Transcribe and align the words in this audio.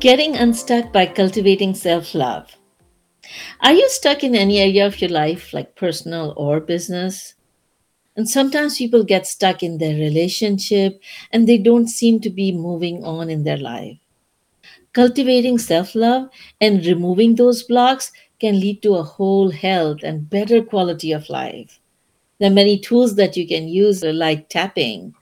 Getting 0.00 0.34
unstuck 0.34 0.92
by 0.92 1.06
cultivating 1.06 1.74
self 1.74 2.14
love. 2.14 2.56
Are 3.60 3.72
you 3.72 3.88
stuck 3.88 4.24
in 4.24 4.34
any 4.34 4.58
area 4.58 4.86
of 4.86 5.00
your 5.00 5.10
life, 5.10 5.52
like 5.52 5.76
personal 5.76 6.34
or 6.36 6.58
business? 6.58 7.34
And 8.16 8.28
sometimes 8.28 8.78
people 8.78 9.04
get 9.04 9.26
stuck 9.26 9.62
in 9.62 9.78
their 9.78 9.94
relationship 9.94 11.00
and 11.32 11.46
they 11.48 11.58
don't 11.58 11.88
seem 11.88 12.20
to 12.20 12.30
be 12.30 12.52
moving 12.52 13.04
on 13.04 13.30
in 13.30 13.44
their 13.44 13.58
life. 13.58 13.98
Cultivating 14.92 15.58
self 15.58 15.94
love 15.94 16.30
and 16.60 16.86
removing 16.86 17.34
those 17.36 17.62
blocks 17.62 18.12
can 18.40 18.60
lead 18.60 18.82
to 18.82 18.94
a 18.94 19.02
whole 19.02 19.50
health 19.50 20.02
and 20.02 20.30
better 20.30 20.62
quality 20.62 21.12
of 21.12 21.28
life. 21.28 21.80
There 22.38 22.50
are 22.50 22.54
many 22.54 22.78
tools 22.78 23.16
that 23.16 23.36
you 23.36 23.46
can 23.46 23.68
use, 23.68 24.02
like 24.04 24.48
tapping. 24.48 25.14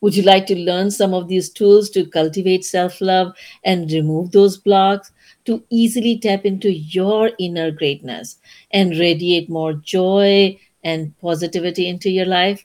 Would 0.00 0.14
you 0.14 0.22
like 0.22 0.46
to 0.46 0.56
learn 0.56 0.92
some 0.92 1.12
of 1.12 1.26
these 1.26 1.50
tools 1.50 1.90
to 1.90 2.06
cultivate 2.06 2.64
self 2.64 3.00
love 3.00 3.32
and 3.64 3.90
remove 3.90 4.30
those 4.30 4.56
blocks 4.56 5.10
to 5.44 5.64
easily 5.70 6.20
tap 6.20 6.44
into 6.44 6.72
your 6.72 7.32
inner 7.40 7.72
greatness 7.72 8.38
and 8.70 8.96
radiate 8.96 9.50
more 9.50 9.72
joy 9.72 10.56
and 10.84 11.18
positivity 11.18 11.88
into 11.88 12.10
your 12.10 12.26
life? 12.26 12.64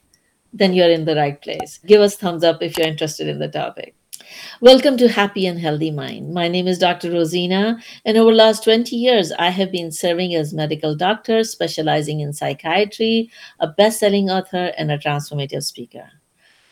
Then 0.52 0.74
you're 0.74 0.92
in 0.92 1.04
the 1.04 1.16
right 1.16 1.40
place. 1.42 1.80
Give 1.84 2.00
us 2.00 2.14
thumbs 2.14 2.44
up 2.44 2.62
if 2.62 2.78
you're 2.78 2.86
interested 2.86 3.26
in 3.26 3.40
the 3.40 3.48
topic. 3.48 3.96
Welcome 4.60 4.96
to 4.98 5.08
Happy 5.08 5.48
and 5.48 5.58
Healthy 5.58 5.90
Mind. 5.90 6.32
My 6.32 6.46
name 6.46 6.68
is 6.68 6.78
Dr. 6.78 7.10
Rosina, 7.10 7.80
and 8.04 8.16
over 8.16 8.30
the 8.30 8.36
last 8.36 8.62
20 8.62 8.94
years, 8.94 9.32
I 9.32 9.50
have 9.50 9.72
been 9.72 9.90
serving 9.90 10.36
as 10.36 10.54
medical 10.54 10.94
doctor, 10.94 11.42
specializing 11.42 12.20
in 12.20 12.32
psychiatry, 12.32 13.28
a 13.58 13.66
best-selling 13.66 14.30
author, 14.30 14.72
and 14.78 14.92
a 14.92 14.98
transformative 14.98 15.64
speaker. 15.64 16.08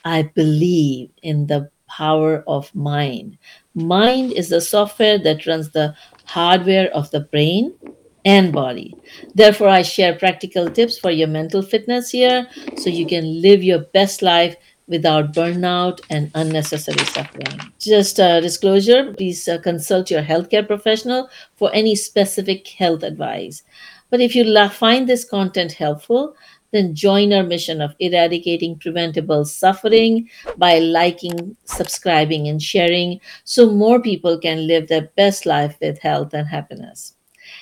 I 0.04 0.22
believe 0.22 1.10
in 1.22 1.46
the 1.46 1.70
power 1.88 2.42
of 2.46 2.74
mind. 2.74 3.38
Mind 3.74 4.32
is 4.32 4.48
the 4.48 4.60
software 4.60 5.18
that 5.18 5.46
runs 5.46 5.70
the 5.70 5.94
hardware 6.24 6.90
of 6.94 7.10
the 7.10 7.20
brain 7.20 7.74
and 8.24 8.52
body. 8.52 8.94
Therefore, 9.34 9.68
I 9.68 9.82
share 9.82 10.14
practical 10.14 10.70
tips 10.70 10.98
for 10.98 11.10
your 11.10 11.28
mental 11.28 11.62
fitness 11.62 12.10
here 12.10 12.48
so 12.76 12.88
you 12.88 13.06
can 13.06 13.42
live 13.42 13.62
your 13.62 13.80
best 13.80 14.22
life 14.22 14.56
without 14.88 15.32
burnout 15.32 16.00
and 16.10 16.30
unnecessary 16.34 17.04
suffering. 17.06 17.60
Just 17.78 18.18
a 18.18 18.40
disclosure 18.40 19.12
please 19.14 19.48
uh, 19.48 19.58
consult 19.58 20.10
your 20.10 20.22
healthcare 20.22 20.66
professional 20.66 21.28
for 21.56 21.70
any 21.74 21.94
specific 21.94 22.68
health 22.68 23.02
advice. 23.02 23.62
But 24.10 24.20
if 24.20 24.34
you 24.36 24.44
find 24.68 25.08
this 25.08 25.24
content 25.24 25.72
helpful, 25.72 26.36
then 26.72 26.94
join 26.94 27.32
our 27.32 27.42
mission 27.42 27.80
of 27.80 27.94
eradicating 28.00 28.78
preventable 28.78 29.44
suffering 29.44 30.28
by 30.56 30.78
liking, 30.78 31.56
subscribing, 31.64 32.48
and 32.48 32.62
sharing 32.62 33.20
so 33.44 33.70
more 33.70 34.00
people 34.00 34.38
can 34.38 34.66
live 34.66 34.88
their 34.88 35.08
best 35.16 35.46
life 35.46 35.76
with 35.80 35.98
health 35.98 36.34
and 36.34 36.48
happiness. 36.48 37.14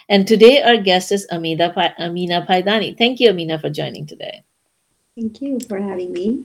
And 0.09 0.27
today, 0.27 0.63
our 0.63 0.77
guest 0.77 1.13
is 1.13 1.27
Amina, 1.31 1.73
pa- 1.73 1.95
Amina 1.99 2.47
Paidani. 2.49 2.97
Thank 2.97 3.21
you, 3.21 3.31
Amina, 3.31 3.59
for 3.59 3.71
joining 3.71 4.07
today. 4.07 4.45
Thank 5.17 5.41
you 5.43 5.59
for 5.61 5.81
having 5.81 6.13
me. 6.13 6.45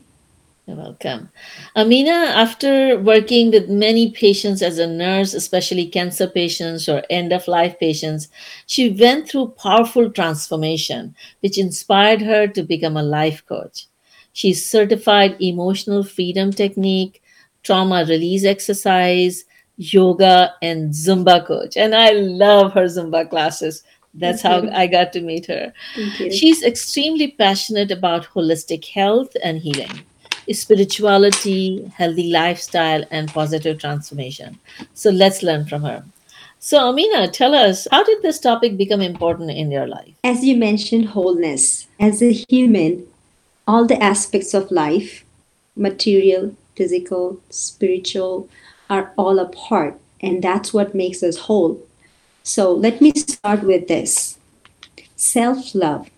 You're 0.66 0.78
welcome. 0.78 1.30
Amina, 1.76 2.12
after 2.12 2.98
working 3.00 3.52
with 3.52 3.70
many 3.70 4.12
patients 4.12 4.64
as 4.64 4.80
a 4.80 4.88
nurse, 4.88 5.36
especially 5.36 5.86
cancer 5.86 6.28
patients 6.28 6.90
or 6.90 7.04
end 7.12 7.32
of 7.32 7.48
life 7.48 7.80
patients, 7.80 8.30
she 8.66 8.90
went 8.90 9.30
through 9.30 9.54
powerful 9.62 10.10
transformation, 10.10 11.16
which 11.42 11.60
inspired 11.60 12.22
her 12.24 12.48
to 12.48 12.64
become 12.64 12.98
a 12.98 13.04
life 13.04 13.46
coach. 13.46 13.86
She's 14.34 14.68
certified 14.68 15.38
emotional 15.40 16.04
freedom 16.04 16.52
technique, 16.52 17.22
trauma 17.62 18.04
release 18.06 18.44
exercise, 18.44 19.46
yoga, 19.78 20.54
and 20.64 20.92
Zumba 20.92 21.46
coach. 21.46 21.78
And 21.78 21.94
I 21.94 22.12
love 22.12 22.74
her 22.74 22.86
Zumba 22.86 23.30
classes. 23.30 23.84
That's 24.16 24.42
Thank 24.42 24.66
how 24.66 24.70
you. 24.72 24.76
I 24.76 24.88
got 24.88 25.14
to 25.14 25.22
meet 25.22 25.46
her. 25.46 25.74
She's 26.32 26.64
extremely 26.64 27.32
passionate 27.32 27.92
about 27.92 28.26
holistic 28.26 28.86
health 28.86 29.36
and 29.44 29.60
healing, 29.60 29.92
spirituality, 30.52 31.92
healthy 31.96 32.32
lifestyle, 32.32 33.04
and 33.12 33.30
positive 33.30 33.80
transformation. 33.80 34.60
So 34.94 35.10
let's 35.10 35.44
learn 35.44 35.66
from 35.66 35.84
her. 35.84 36.04
So, 36.60 36.90
Amina, 36.90 37.28
tell 37.28 37.54
us, 37.54 37.88
how 37.92 38.04
did 38.04 38.22
this 38.22 38.40
topic 38.40 38.76
become 38.76 39.02
important 39.02 39.52
in 39.52 39.72
your 39.72 39.86
life? 39.88 40.16
As 40.24 40.44
you 40.44 40.56
mentioned, 40.56 41.10
wholeness. 41.10 41.86
As 42.00 42.24
a 42.24 42.32
human, 42.50 43.06
all 43.68 43.86
the 43.86 44.02
aspects 44.02 44.54
of 44.54 44.72
life 44.72 45.24
material, 45.76 46.56
physical, 46.76 47.40
spiritual 47.50 48.50
are 48.90 49.12
all 49.18 49.40
a 49.40 49.50
part, 49.50 50.00
and 50.22 50.42
that's 50.42 50.74
what 50.74 50.96
makes 50.96 51.22
us 51.22 51.38
whole. 51.38 51.86
So, 52.44 52.74
let 52.74 53.02
me 53.02 53.12
start 53.16 53.64
with 53.64 53.88
this 53.88 54.38
self 55.16 55.76
love 55.76 56.10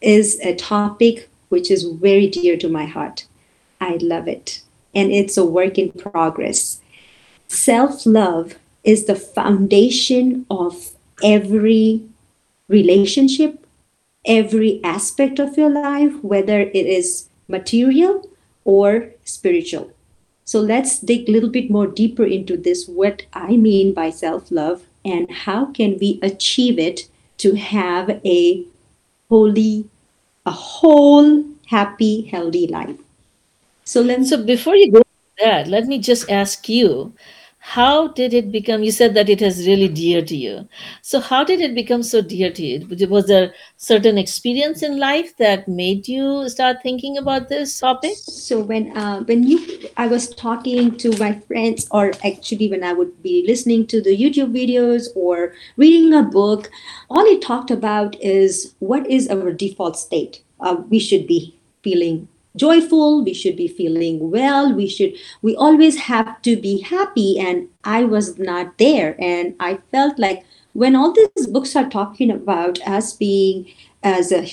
is 0.00 0.38
a 0.40 0.54
topic 0.54 1.28
which 1.48 1.70
is 1.70 1.84
very 1.84 2.26
dear 2.28 2.56
to 2.56 2.68
my 2.68 2.84
heart. 2.84 3.26
I 3.80 3.96
love 4.00 4.28
it, 4.28 4.62
and 4.94 5.10
it's 5.10 5.36
a 5.36 5.44
work 5.44 5.78
in 5.78 5.92
progress. 5.92 6.80
Self 7.48 8.06
love 8.06 8.56
is 8.84 9.06
the 9.06 9.14
foundation 9.14 10.46
of 10.50 10.90
every 11.22 12.02
relationship, 12.68 13.66
every 14.24 14.80
aspect 14.84 15.38
of 15.38 15.56
your 15.56 15.70
life, 15.70 16.12
whether 16.22 16.60
it 16.60 16.86
is 16.86 17.28
material 17.48 18.28
or 18.64 19.10
spiritual. 19.24 19.92
So 20.44 20.60
let's 20.60 20.98
dig 20.98 21.28
a 21.28 21.32
little 21.32 21.48
bit 21.48 21.70
more 21.70 21.86
deeper 21.86 22.24
into 22.24 22.56
this 22.56 22.88
what 22.88 23.22
I 23.32 23.56
mean 23.56 23.94
by 23.94 24.10
self 24.10 24.50
love 24.50 24.82
and 25.04 25.30
how 25.30 25.66
can 25.66 25.98
we 25.98 26.18
achieve 26.22 26.78
it 26.78 27.08
to 27.38 27.54
have 27.54 28.20
a 28.24 28.64
holy, 29.28 29.88
a 30.44 30.50
whole, 30.50 31.44
happy, 31.66 32.22
healthy 32.22 32.66
life. 32.66 32.98
So 33.90 34.02
let's 34.02 34.28
So, 34.28 34.44
before 34.44 34.76
you 34.76 34.92
go 34.92 35.02
that, 35.40 35.66
let 35.66 35.86
me 35.86 35.98
just 35.98 36.30
ask 36.30 36.68
you, 36.68 37.12
how 37.58 38.06
did 38.06 38.32
it 38.32 38.52
become? 38.52 38.84
You 38.84 38.92
said 38.92 39.14
that 39.14 39.28
it 39.28 39.42
is 39.42 39.66
really 39.66 39.88
dear 39.88 40.22
to 40.26 40.36
you. 40.36 40.68
So, 41.02 41.18
how 41.18 41.42
did 41.42 41.60
it 41.60 41.74
become 41.74 42.04
so 42.04 42.20
dear 42.22 42.52
to 42.52 42.62
you? 42.64 43.08
Was 43.08 43.26
there 43.26 43.52
certain 43.78 44.16
experience 44.16 44.84
in 44.84 45.00
life 45.00 45.36
that 45.38 45.66
made 45.66 46.06
you 46.06 46.48
start 46.48 46.84
thinking 46.84 47.18
about 47.18 47.48
this 47.48 47.80
topic? 47.80 48.14
So 48.14 48.60
when 48.60 48.96
uh, 48.96 49.24
when 49.24 49.42
you 49.42 49.58
I 49.96 50.06
was 50.06 50.32
talking 50.46 50.96
to 50.98 51.10
my 51.18 51.32
friends, 51.50 51.88
or 51.90 52.12
actually 52.24 52.70
when 52.70 52.84
I 52.84 52.92
would 52.92 53.20
be 53.24 53.44
listening 53.44 53.88
to 53.88 54.00
the 54.00 54.16
YouTube 54.16 54.54
videos 54.62 55.08
or 55.16 55.52
reading 55.76 56.14
a 56.14 56.22
book, 56.22 56.70
all 57.10 57.26
it 57.36 57.42
talked 57.42 57.72
about 57.72 58.14
is 58.22 58.74
what 58.78 59.10
is 59.10 59.28
our 59.28 59.50
default 59.50 59.96
state. 59.98 60.44
Uh, 60.60 60.76
we 60.88 61.00
should 61.00 61.26
be 61.26 61.56
feeling 61.82 62.28
joyful. 62.56 63.24
We 63.24 63.34
should 63.34 63.56
be 63.56 63.68
feeling 63.68 64.30
well. 64.30 64.72
We 64.72 64.88
should. 64.88 65.14
We 65.42 65.56
always 65.56 65.96
have 66.10 66.40
to 66.42 66.56
be 66.56 66.80
happy, 66.80 67.38
and 67.38 67.68
I 67.84 68.04
was 68.04 68.38
not 68.38 68.78
there, 68.78 69.16
and 69.18 69.54
I 69.60 69.78
felt 69.90 70.18
like 70.18 70.44
when 70.72 70.94
all 70.94 71.12
these 71.12 71.46
books 71.46 71.74
are 71.74 71.88
talking 71.88 72.30
about 72.30 72.80
us 72.86 73.12
being 73.12 73.72
as 74.02 74.32
a 74.32 74.46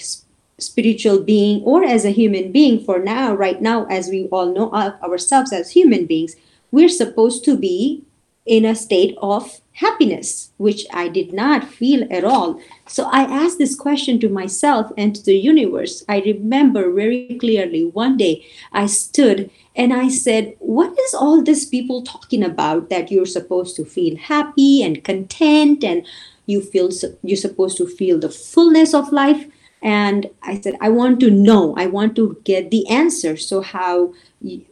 spiritual 0.59 1.21
being 1.21 1.61
or 1.63 1.83
as 1.83 2.03
a 2.03 2.09
human 2.09 2.51
being 2.51 2.83
for 2.83 2.99
now 2.99 3.33
right 3.33 3.61
now 3.61 3.85
as 3.85 4.09
we 4.09 4.25
all 4.29 4.51
know 4.51 4.69
of 4.71 4.93
ourselves 5.03 5.53
as 5.53 5.69
human 5.69 6.07
beings 6.07 6.35
we're 6.71 6.89
supposed 6.89 7.45
to 7.45 7.55
be 7.55 8.03
in 8.47 8.65
a 8.65 8.75
state 8.75 9.15
of 9.21 9.61
happiness 9.73 10.51
which 10.57 10.85
i 10.91 11.07
did 11.07 11.31
not 11.31 11.63
feel 11.63 12.07
at 12.11 12.23
all. 12.23 12.59
So 12.87 13.03
i 13.11 13.21
asked 13.21 13.59
this 13.59 13.75
question 13.75 14.19
to 14.19 14.29
myself 14.29 14.91
and 14.97 15.15
to 15.15 15.23
the 15.23 15.37
universe. 15.37 16.03
I 16.09 16.19
remember 16.21 16.91
very 16.91 17.37
clearly 17.39 17.85
one 17.85 18.17
day 18.17 18.45
i 18.71 18.85
stood 18.87 19.51
and 19.75 19.93
i 19.93 20.07
said 20.07 20.55
what 20.59 20.97
is 20.97 21.13
all 21.13 21.43
this 21.43 21.65
people 21.65 22.01
talking 22.01 22.43
about 22.43 22.89
that 22.89 23.11
you're 23.11 23.33
supposed 23.37 23.75
to 23.75 23.85
feel 23.85 24.17
happy 24.17 24.81
and 24.81 25.03
content 25.03 25.83
and 25.83 26.05
you 26.47 26.61
feel 26.61 26.89
you're 27.21 27.37
supposed 27.37 27.77
to 27.77 27.85
feel 27.85 28.19
the 28.19 28.29
fullness 28.29 28.93
of 28.93 29.11
life 29.11 29.45
and 29.81 30.29
i 30.43 30.59
said 30.59 30.75
i 30.81 30.89
want 30.89 31.19
to 31.19 31.29
know 31.29 31.75
i 31.77 31.85
want 31.85 32.15
to 32.15 32.39
get 32.43 32.71
the 32.71 32.87
answer 32.89 33.37
so 33.37 33.61
how 33.61 34.11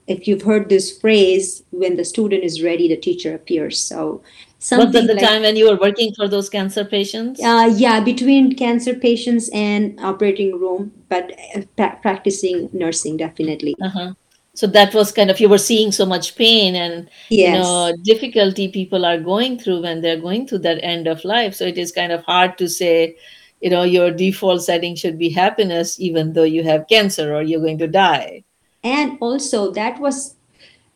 if 0.07 0.27
you've 0.27 0.41
heard 0.41 0.69
this 0.69 0.97
phrase 0.99 1.63
when 1.71 1.95
the 1.95 2.03
student 2.05 2.43
is 2.43 2.61
ready 2.63 2.87
the 2.87 2.97
teacher 2.97 3.35
appears 3.35 3.77
so 3.79 4.21
what 4.69 4.87
Was 4.87 4.93
that 4.93 5.07
the 5.07 5.13
like 5.13 5.23
time 5.23 5.41
when 5.43 5.55
you 5.55 5.69
were 5.69 5.77
working 5.77 6.11
for 6.15 6.27
those 6.27 6.49
cancer 6.49 6.83
patients? 6.83 7.39
uh, 7.43 7.71
yeah 7.75 7.99
between 7.99 8.55
cancer 8.55 8.95
patients 8.95 9.49
and 9.53 9.99
operating 9.99 10.59
room 10.59 10.91
but 11.07 11.31
uh, 11.55 11.61
pra- 11.77 11.99
practicing 12.01 12.69
nursing 12.73 13.17
definitely 13.17 13.75
Uh-huh. 13.81 14.13
So 14.55 14.67
that 14.67 14.93
was 14.93 15.11
kind 15.11 15.29
of 15.29 15.39
you 15.41 15.49
were 15.49 15.57
seeing 15.59 15.91
so 15.91 16.05
much 16.05 16.35
pain 16.37 16.75
and 16.75 17.09
you 17.29 17.51
know 17.51 17.93
difficulty 18.03 18.67
people 18.69 19.05
are 19.05 19.19
going 19.19 19.59
through 19.59 19.81
when 19.83 20.01
they're 20.01 20.21
going 20.27 20.47
through 20.47 20.59
that 20.59 20.79
end 20.81 21.07
of 21.07 21.25
life. 21.25 21.53
So 21.55 21.65
it 21.65 21.77
is 21.77 21.91
kind 21.91 22.13
of 22.13 22.23
hard 22.23 22.57
to 22.61 22.69
say, 22.69 23.17
you 23.65 23.71
know, 23.71 23.81
your 23.81 24.11
default 24.11 24.61
setting 24.61 24.93
should 24.93 25.17
be 25.17 25.29
happiness, 25.29 25.99
even 25.99 26.33
though 26.33 26.43
you 26.43 26.61
have 26.61 26.87
cancer 26.87 27.33
or 27.33 27.41
you're 27.41 27.59
going 27.59 27.79
to 27.79 27.87
die. 27.87 28.43
and 28.83 29.17
also 29.19 29.71
that 29.71 29.99
was 29.99 30.34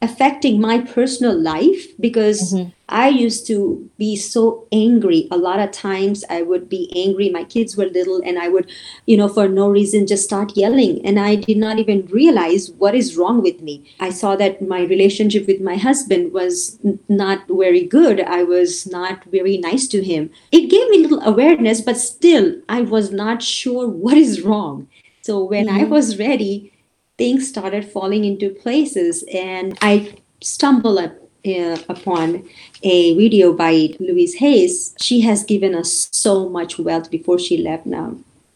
affecting 0.01 0.61
my 0.61 0.79
personal 0.79 1.37
life 1.37 1.87
because 1.99 2.53
Mhm. 2.53 2.71
I 2.87 3.09
used 3.09 3.45
to 3.47 3.87
be 3.99 4.15
so 4.15 4.65
angry. 4.71 5.27
A 5.29 5.37
lot 5.37 5.59
of 5.59 5.71
times 5.71 6.23
I 6.29 6.41
would 6.41 6.69
be 6.69 6.89
angry. 6.95 7.29
My 7.29 7.43
kids 7.43 7.75
were 7.77 7.85
little 7.85 8.21
and 8.23 8.39
I 8.39 8.47
would, 8.49 8.65
you 9.05 9.17
know, 9.17 9.27
for 9.27 9.47
no 9.47 9.69
reason 9.69 10.07
just 10.07 10.23
start 10.23 10.55
yelling. 10.55 11.05
And 11.05 11.19
I 11.19 11.35
did 11.35 11.57
not 11.57 11.77
even 11.79 12.07
realize 12.07 12.71
what 12.71 12.95
is 12.95 13.17
wrong 13.17 13.41
with 13.43 13.61
me. 13.61 13.83
I 13.99 14.09
saw 14.09 14.35
that 14.37 14.61
my 14.61 14.81
relationship 14.83 15.45
with 15.47 15.61
my 15.61 15.75
husband 15.75 16.31
was 16.33 16.79
not 17.09 17.39
very 17.47 17.83
good. 17.83 18.21
I 18.21 18.43
was 18.43 18.87
not 18.87 19.23
very 19.25 19.57
nice 19.57 19.85
to 19.89 20.01
him. 20.03 20.29
It 20.51 20.69
gave 20.69 20.89
me 20.89 20.97
little 20.99 21.21
awareness, 21.21 21.81
but 21.81 21.97
still 21.97 22.55
I 22.69 22.81
was 22.81 23.11
not 23.11 23.43
sure 23.43 23.87
what 23.87 24.17
is 24.17 24.41
wrong. 24.41 24.87
So 25.21 25.43
when 25.43 25.67
I 25.69 25.81
Mhm. 25.83 25.89
was 25.89 26.17
ready, 26.17 26.71
things 27.19 27.47
started 27.47 27.83
falling 27.85 28.25
into 28.25 28.49
places 28.49 29.23
and 29.31 29.77
i 29.81 29.93
stumbled 30.41 30.97
up, 30.97 31.13
uh, 31.45 31.77
upon 31.89 32.47
a 32.83 33.13
video 33.15 33.53
by 33.53 33.89
louise 33.99 34.35
hayes. 34.35 34.95
She 34.99 35.21
has 35.21 35.43
given 35.43 35.75
us 35.75 36.09
so 36.11 36.49
much 36.49 36.79
wealth 36.79 37.11
before 37.11 37.37
she 37.37 37.57
left 37.57 37.85
now. 37.85 38.15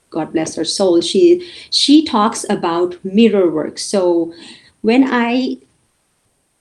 God 0.09 0.31
bless 0.31 0.55
her 0.55 0.65
soul. 0.65 1.01
She 1.01 1.25
she 1.69 2.05
talks 2.05 2.45
about 2.49 3.03
mirror 3.03 3.49
work. 3.51 3.77
So 3.79 4.33
when 4.81 5.03
i 5.09 5.57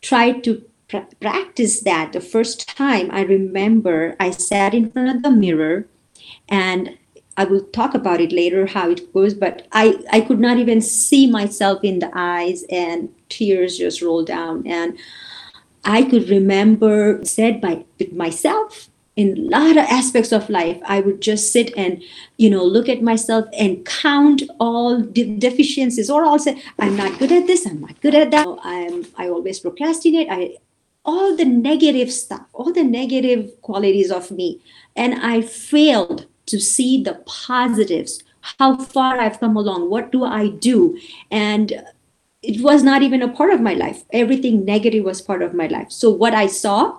tried 0.01 0.43
to 0.45 0.63
pra- 0.89 1.09
practice 1.21 1.81
that 1.81 2.13
the 2.13 2.21
first 2.21 2.69
time 2.77 3.11
i 3.13 3.23
remember 3.23 4.17
i 4.19 4.31
sat 4.31 4.75
in 4.75 4.91
front 4.91 5.17
of 5.17 5.23
the 5.23 5.31
mirror 5.31 5.87
and 6.49 6.97
I 7.37 7.45
will 7.45 7.63
talk 7.65 7.95
about 7.95 8.21
it 8.21 8.33
later 8.33 8.67
how 8.67 8.91
it 8.91 9.13
goes, 9.13 9.35
but 9.35 9.67
I, 9.73 9.99
I 10.13 10.21
could 10.21 10.41
not 10.41 10.59
even 10.59 10.81
see 10.81 11.31
myself 11.31 11.83
in 11.83 11.99
the 11.99 12.11
eyes 12.15 12.65
and 12.71 13.09
tears 13.29 13.79
just 13.79 14.03
rolled 14.03 14.27
down. 14.27 14.67
And 14.67 14.99
I 15.85 16.03
could 16.03 16.29
remember 16.29 17.25
said 17.25 17.61
by 17.61 17.85
myself 18.13 18.89
in 19.17 19.37
a 19.37 19.41
lot 19.41 19.73
of 19.73 19.85
aspects 19.89 20.33
of 20.33 20.49
life, 20.49 20.81
I 20.87 21.01
would 21.01 21.21
just 21.21 21.53
sit 21.53 21.77
and, 21.77 22.03
you 22.37 22.49
know, 22.49 22.65
look 22.65 22.89
at 22.89 23.03
myself 23.03 23.47
and 23.59 23.85
count 23.85 24.43
all 24.59 25.01
de- 25.01 25.37
deficiencies 25.37 26.11
or 26.11 26.25
I'll 26.25 26.39
say, 26.39 26.63
I'm 26.79 26.97
not 26.97 27.19
good 27.19 27.33
at 27.33 27.47
this, 27.47 27.67
I'm 27.67 27.81
not 27.81 28.01
good 28.01 28.15
at 28.15 28.31
that. 28.31 28.47
I'm 28.63 29.07
I 29.17 29.29
always 29.29 29.61
procrastinate. 29.61 30.29
I 30.31 30.57
all 31.05 31.37
the 31.37 31.45
negative 31.45 32.13
stuff, 32.13 32.47
all 32.53 32.73
the 32.73 32.85
negative 32.85 33.61
qualities 33.61 34.11
of 34.11 34.31
me. 34.31 34.61
And 34.95 35.15
I 35.15 35.43
failed 35.43 36.27
to 36.47 36.61
see 36.61 37.03
the 37.03 37.15
positives, 37.27 38.23
how 38.59 38.77
far 38.77 39.19
I've 39.19 39.39
come 39.41 39.57
along, 39.57 39.91
what 39.91 40.11
do 40.13 40.25
I 40.25 40.49
do? 40.49 40.99
And 41.31 41.83
it 42.43 42.61
was 42.61 42.83
not 42.83 43.03
even 43.03 43.23
a 43.23 43.29
part 43.29 43.53
of 43.53 43.61
my 43.61 43.75
life. 43.75 44.03
Everything 44.13 44.65
negative 44.65 45.05
was 45.05 45.21
part 45.23 45.43
of 45.43 45.55
my 45.55 45.69
life. 45.69 45.93
So 45.93 46.11
what 46.11 46.35
I 46.35 46.47
saw, 46.49 46.99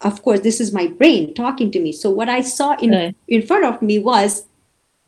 of 0.00 0.22
course, 0.22 0.40
this 0.40 0.60
is 0.60 0.72
my 0.72 0.86
brain 0.86 1.34
talking 1.34 1.70
to 1.72 1.80
me. 1.80 1.90
So 1.92 2.10
what 2.10 2.28
I 2.28 2.40
saw 2.42 2.76
in, 2.76 2.90
Right. 2.92 3.16
in 3.26 3.42
front 3.42 3.64
of 3.64 3.82
me 3.82 3.98
was 3.98 4.46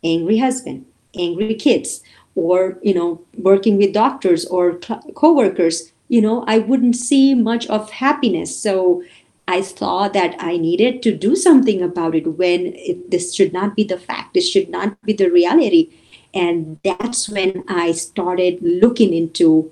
angry 0.03 0.39
husband, 0.39 0.87
angry 1.17 1.55
kids, 1.55 2.03
or 2.35 2.79
you 2.83 2.93
know, 2.95 3.21
working 3.39 3.77
with 3.79 3.93
doctors 3.93 4.45
or 4.47 4.75
co- 4.75 5.01
coworkers. 5.15 5.93
You 6.09 6.21
know, 6.21 6.45
I 6.47 6.59
wouldn't 6.59 6.97
see 6.97 7.35
much 7.35 7.67
of 7.69 7.91
happiness. 7.91 8.57
So 8.57 9.03
I 9.49 9.61
saw 9.61 10.09
that 10.09 10.35
I 10.39 10.57
needed 10.57 11.03
to 11.05 11.17
do 11.17 11.37
something 11.37 11.81
about 11.83 12.15
it 12.15 12.27
when 12.27 12.73
it, 12.75 13.11
this 13.11 13.35
should 13.35 13.53
not 13.53 13.77
be 13.77 13.85
the 13.85 13.99
fact, 13.99 14.35
this 14.35 14.49
should 14.51 14.69
not 14.69 15.01
be 15.03 15.13
the 15.13 15.31
reality. 15.31 15.91
And 16.35 16.81
that's 16.83 17.29
when 17.29 17.65
I 17.69 17.93
started 17.93 18.59
looking 18.61 19.15
into 19.15 19.71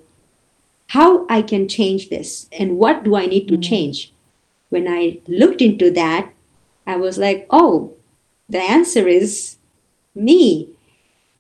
how 0.89 1.27
I 1.29 1.43
can 1.43 1.69
change 1.69 2.09
this 2.09 2.49
and 2.53 2.79
what 2.79 3.03
do 3.05 3.17
I 3.17 3.27
need 3.27 3.49
to 3.49 3.59
change. 3.59 4.13
When 4.71 4.87
I 4.89 5.19
looked 5.27 5.61
into 5.61 5.91
that, 5.93 6.33
I 6.87 6.97
was 6.97 7.19
like, 7.19 7.47
oh, 7.51 7.95
the 8.49 8.61
answer 8.61 9.09
is 9.09 9.57
me. 10.15 10.69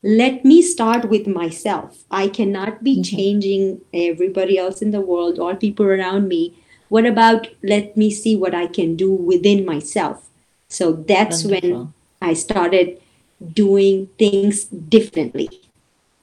Let 0.02 0.44
me 0.44 0.60
start 0.60 1.08
with 1.08 1.26
myself. 1.26 2.04
I 2.10 2.28
cannot 2.28 2.82
be 2.82 2.98
Mhm. 2.98 3.04
changing 3.04 3.80
everybody 3.92 4.58
else 4.58 4.82
in 4.82 4.90
the 4.90 5.00
world 5.00 5.38
or 5.38 5.54
people 5.54 5.86
around 5.86 6.28
me. 6.28 6.54
What 6.94 7.06
about 7.06 7.48
let 7.64 7.96
me 7.96 8.08
see 8.12 8.36
what 8.36 8.54
I 8.54 8.68
can 8.68 8.94
do 8.94 9.10
within 9.12 9.64
myself? 9.64 10.30
So 10.68 10.92
that's 10.92 11.44
when 11.44 11.92
I 12.22 12.34
started 12.34 13.00
doing 13.52 14.06
things 14.16 14.66
differently. 14.66 15.48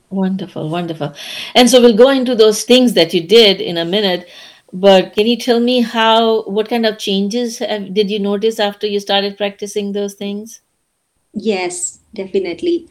Wonderful, 0.09 0.69
wonderful. 0.69 1.13
And 1.55 1.69
so 1.69 1.81
we'll 1.81 1.97
go 1.97 2.07
into 2.07 2.35
those 2.35 2.63
things 2.63 2.93
that 2.93 3.13
you 3.13 3.21
did 3.21 3.59
in 3.59 3.77
a 3.77 3.83
minute. 3.83 4.29
But 4.71 5.11
can 5.11 5.27
you 5.27 5.35
tell 5.35 5.59
me 5.59 5.81
how, 5.81 6.43
what 6.43 6.69
kind 6.69 6.85
of 6.85 6.97
changes 6.97 7.59
have, 7.59 7.93
did 7.93 8.09
you 8.09 8.19
notice 8.19 8.57
after 8.57 8.87
you 8.87 9.01
started 9.01 9.35
practicing 9.35 9.91
those 9.91 10.13
things? 10.13 10.61
Yes, 11.33 11.99
definitely. 12.13 12.87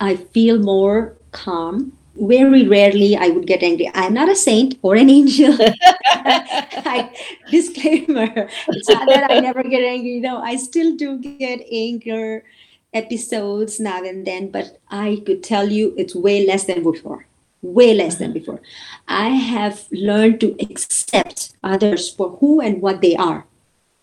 I 0.00 0.16
feel 0.16 0.58
more 0.58 1.14
calm. 1.30 1.96
Very 2.14 2.68
rarely 2.68 3.16
I 3.16 3.28
would 3.28 3.46
get 3.46 3.62
angry. 3.62 3.90
I'm 3.94 4.12
not 4.14 4.28
a 4.28 4.36
saint 4.36 4.78
or 4.82 4.96
an 4.96 5.08
angel. 5.08 5.56
I, 6.04 7.10
disclaimer. 7.50 8.48
It's 8.68 8.88
not 8.88 9.08
that 9.08 9.30
I 9.30 9.40
never 9.40 9.62
get 9.62 9.82
angry. 9.82 10.20
No, 10.20 10.38
I 10.38 10.56
still 10.56 10.94
do 10.94 11.18
get 11.18 11.60
anger 11.72 12.44
episodes 12.92 13.80
now 13.80 14.02
and 14.04 14.26
then, 14.26 14.50
but 14.50 14.78
I 14.90 15.22
could 15.24 15.42
tell 15.42 15.70
you 15.70 15.94
it's 15.96 16.14
way 16.14 16.46
less 16.46 16.64
than 16.64 16.82
before. 16.82 17.26
Way 17.62 17.94
less 17.94 18.16
than 18.16 18.32
before. 18.32 18.60
I 19.08 19.28
have 19.28 19.86
learned 19.90 20.40
to 20.40 20.54
accept 20.60 21.56
others 21.62 22.10
for 22.10 22.36
who 22.40 22.60
and 22.60 22.82
what 22.82 23.00
they 23.00 23.16
are. 23.16 23.46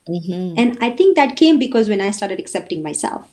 hmm 0.07 0.55
And 0.57 0.77
I 0.81 0.89
think 0.91 1.15
that 1.15 1.35
came 1.35 1.59
because 1.59 1.89
when 1.89 2.01
I 2.01 2.11
started 2.11 2.39
accepting 2.39 2.81
myself. 2.81 3.29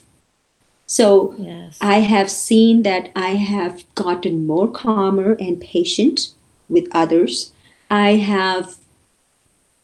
So 0.86 1.34
Yes. 1.38 1.78
I 1.80 1.98
have 2.00 2.30
seen 2.30 2.82
that 2.82 3.10
I 3.16 3.30
have 3.30 3.84
gotten 3.94 4.46
more 4.46 4.68
calmer 4.68 5.32
and 5.40 5.60
patient 5.60 6.32
with 6.68 6.88
others. 6.92 7.52
I 7.90 8.16
have 8.16 8.76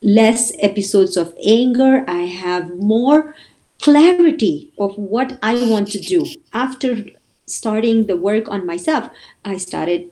less 0.00 0.52
episodes 0.58 1.16
of 1.16 1.34
anger. 1.44 2.04
I 2.08 2.22
have 2.26 2.76
more 2.76 3.34
clarity 3.80 4.72
of 4.78 4.96
what 4.96 5.38
I 5.42 5.54
want 5.66 5.88
to 5.92 6.00
do. 6.00 6.26
After 6.52 7.04
starting 7.46 8.06
the 8.06 8.16
work 8.16 8.48
on 8.48 8.64
myself, 8.66 9.10
I 9.44 9.56
started 9.58 10.08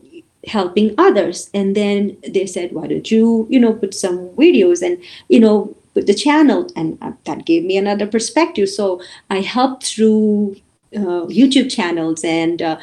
helping 0.47 0.95
others. 0.99 1.51
And 1.55 1.77
then 1.77 2.17
they 2.27 2.47
said, 2.47 2.73
why 2.73 2.89
don't 2.89 3.11
you, 3.11 3.47
you 3.51 3.61
know, 3.61 3.73
put 3.73 3.95
some 3.95 4.31
videos 4.31 4.83
and, 4.83 4.99
you 5.29 5.39
know, 5.39 5.77
put 5.95 6.07
the 6.07 6.15
channel. 6.15 6.67
And 6.75 6.99
uh, 7.01 7.13
that 7.25 7.45
gave 7.45 7.65
me 7.65 7.77
another 7.77 8.07
perspective. 8.07 8.69
So 8.69 9.01
I 9.29 9.41
helped 9.41 9.85
through 9.87 10.57
uh, 10.97 11.27
YouTube 11.27 11.71
channels 11.71 12.25
and 12.25 12.61
uh, 12.63 12.79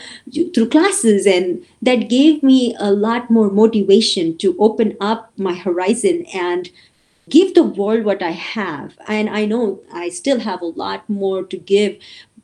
through 0.54 0.70
classes, 0.70 1.26
and 1.28 1.66
that 1.82 2.10
gave 2.10 2.44
me 2.44 2.76
a 2.80 2.92
lot 2.92 3.30
more 3.30 3.50
motivation 3.50 4.38
to 4.38 4.56
open 4.60 4.96
up 5.02 5.32
my 5.38 5.54
horizon 5.54 6.26
and 6.34 6.70
give 7.30 7.54
the 7.54 7.64
world 7.64 8.06
what 8.06 8.22
I 8.22 8.32
have. 8.32 8.98
And 9.08 9.30
I 9.30 9.46
know 9.46 9.82
I 9.92 10.10
still 10.10 10.40
have 10.40 10.62
a 10.62 10.66
lot 10.66 11.10
more 11.10 11.44
to 11.44 11.58
give, 11.58 11.98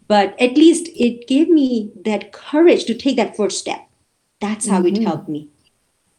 but 0.07 0.39
at 0.39 0.57
least 0.57 0.89
it 0.95 1.27
gave 1.27 1.49
me 1.49 1.91
that 2.03 2.31
courage 2.33 2.85
to 2.85 2.93
take 2.93 3.15
that 3.17 3.35
first 3.37 3.59
step. 3.59 3.87
That's 4.41 4.67
how 4.67 4.83
it 4.85 4.95
Mhm. 4.95 5.03
helped 5.03 5.29
me. 5.29 5.47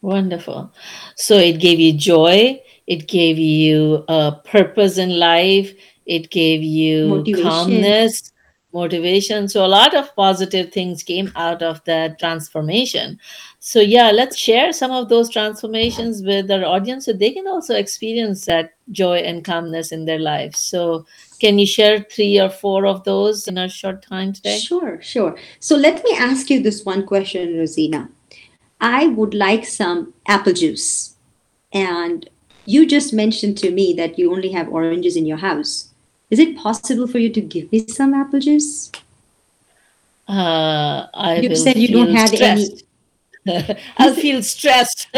Wonderful. 0.03 0.71
So 1.17 1.37
it 1.39 1.59
gave 1.61 1.81
you 1.81 1.93
joy, 1.93 2.61
it 2.87 3.09
gave 3.09 3.39
you 3.39 4.05
a 4.09 4.33
purpose 4.45 4.99
in 4.99 5.19
life, 5.19 5.75
it 6.07 6.31
gave 6.31 6.63
you 6.63 7.09
Motivation. 7.09 7.45
calmness, 7.45 8.33
motivation. 8.75 9.49
So 9.49 9.65
a 9.65 9.69
lot 9.69 9.95
of 9.95 10.15
positive 10.17 10.73
things 10.73 11.03
came 11.03 11.33
out 11.37 11.63
of 11.63 11.83
that 11.85 12.19
transformation. 12.19 13.19
So 13.61 13.81
yeah, 13.81 14.11
let's 14.11 14.37
share 14.37 14.73
some 14.73 14.91
of 14.91 15.09
those 15.09 15.31
transformations 15.31 16.23
with 16.23 16.51
our 16.51 16.65
audience 16.65 17.07
so 17.07 17.15
they 17.15 17.31
can 17.31 17.47
also 17.47 17.77
experience 17.77 18.45
that 18.45 18.75
joy 18.91 19.19
and 19.19 19.45
calmness 19.45 19.93
in 19.93 20.05
their 20.05 20.19
lives. 20.19 20.59
So 20.59 21.07
can 21.41 21.59
you 21.59 21.67
share 21.67 22.01
three 22.11 22.39
or 22.39 22.51
four 22.51 22.85
of 22.85 23.05
those 23.05 23.49
in 23.49 23.57
a 23.57 23.69
short 23.69 24.03
time 24.03 24.35
today? 24.35 24.59
Sure, 24.59 25.01
sure. 25.01 25.39
So 25.61 25.77
let 25.77 26.05
me 26.05 26.15
ask 26.19 26.51
you 26.51 26.63
this 26.63 26.85
one 26.85 27.07
question, 27.07 27.57
Rosina. 27.57 28.11
I 28.81 29.07
would 29.07 29.33
like 29.33 29.65
some 29.65 30.13
apple 30.29 30.53
juice. 30.53 31.17
And 31.73 32.29
you 32.67 32.87
just 32.87 33.13
mentioned 33.13 33.57
to 33.59 33.71
me 33.71 33.95
that 33.95 34.19
you 34.19 34.33
only 34.33 34.51
have 34.53 34.69
oranges 34.69 35.17
in 35.17 35.27
your 35.27 35.39
house. 35.39 35.94
Is 36.31 36.39
it 36.39 36.57
possible 36.57 37.07
for 37.07 37.19
you 37.19 37.31
to 37.31 37.41
give 37.41 37.71
me 37.71 37.87
some 37.87 38.15
apple 38.15 38.41
juice? 38.41 38.91
Uh, 40.29 41.07
I 41.15 41.41
You 41.43 41.55
said 41.55 41.77
you 41.77 41.89
don't 41.89 42.11
have 42.15 42.33
any. 42.35 42.67
I'll 43.99 44.15
feel 44.15 44.43
stressed 44.43 45.07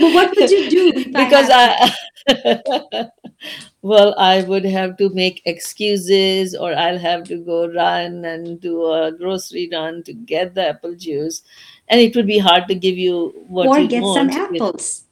But 0.00 0.14
what 0.14 0.34
would 0.36 0.50
you 0.50 0.70
do 0.70 0.92
I 1.14 1.24
because 1.24 1.48
have- 1.50 1.94
I, 2.28 3.10
well, 3.82 4.14
I 4.18 4.42
would 4.42 4.64
have 4.64 4.96
to 4.98 5.10
make 5.10 5.42
excuses 5.44 6.54
or 6.54 6.72
I'll 6.74 6.98
have 6.98 7.24
to 7.24 7.36
go 7.38 7.68
run 7.68 8.24
and 8.24 8.60
do 8.60 8.84
a 8.92 9.12
grocery 9.12 9.68
run 9.72 10.02
to 10.04 10.12
get 10.14 10.54
the 10.54 10.68
apple 10.68 10.94
juice. 10.94 11.42
And 11.88 12.00
it 12.00 12.14
would 12.16 12.26
be 12.26 12.38
hard 12.38 12.68
to 12.68 12.74
give 12.74 12.96
you 12.96 13.34
what 13.48 13.64
you 13.64 13.70
or 13.70 13.78
you 13.80 13.88
get 13.88 14.02
want. 14.02 14.32
some 14.32 14.40
apples? 14.42 15.04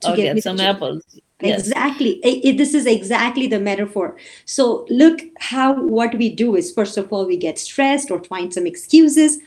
to 0.00 0.12
Or 0.12 0.16
get 0.16 0.22
get 0.24 0.34
me 0.36 0.40
some 0.40 0.56
to- 0.58 0.64
apples. 0.64 1.02
Yes. 1.40 1.60
Exactly. 1.60 2.20
It- 2.24 2.44
it- 2.44 2.56
this 2.58 2.74
is 2.74 2.86
exactly 2.86 3.46
the 3.46 3.60
metaphor. 3.60 4.16
So 4.44 4.86
look 4.88 5.20
how 5.38 5.74
what 5.74 6.16
we 6.16 6.28
do 6.30 6.56
is 6.56 6.72
first 6.72 6.96
of 6.96 7.12
all 7.12 7.26
we 7.26 7.36
get 7.36 7.58
stressed 7.58 8.10
or 8.10 8.22
find 8.24 8.52
some 8.52 8.66
excuses, 8.66 9.38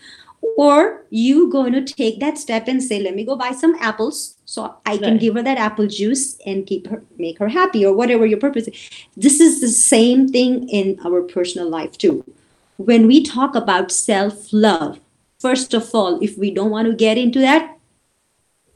or 0.58 1.06
you 1.10 1.50
going 1.52 1.74
to 1.74 1.82
take 1.84 2.20
that 2.20 2.38
step 2.38 2.68
and 2.68 2.82
say, 2.82 3.00
"Let 3.02 3.16
me 3.16 3.24
go 3.26 3.36
buy 3.36 3.52
some 3.52 3.76
apples, 3.80 4.36
so 4.46 4.74
I 4.86 4.98
can 4.98 5.12
Right. 5.12 5.20
give 5.20 5.36
her 5.36 5.44
that 5.44 5.58
apple 5.58 5.88
juice 5.88 6.38
and 6.46 6.66
keep 6.66 6.88
her 6.88 7.04
make 7.20 7.38
her 7.40 7.50
happy 7.50 7.86
or 7.86 7.94
whatever 7.94 8.26
your 8.26 8.40
purpose 8.40 8.68
is." 8.68 8.74
This 9.18 9.40
is 9.42 9.60
the 9.62 9.68
same 9.68 10.28
thing 10.30 10.68
in 10.70 10.98
our 11.06 11.22
personal 11.22 11.70
life 11.70 11.98
too. 11.98 12.24
When 12.78 13.06
we 13.06 13.22
talk 13.22 13.54
about 13.54 13.92
self 13.92 14.52
love, 14.54 15.00
first 15.40 15.74
of 15.74 15.94
all, 15.94 16.18
if 16.22 16.38
we 16.38 16.52
don't 16.52 16.72
want 16.72 16.88
to 16.88 16.96
get 16.96 17.18
into 17.18 17.40
that, 17.40 17.78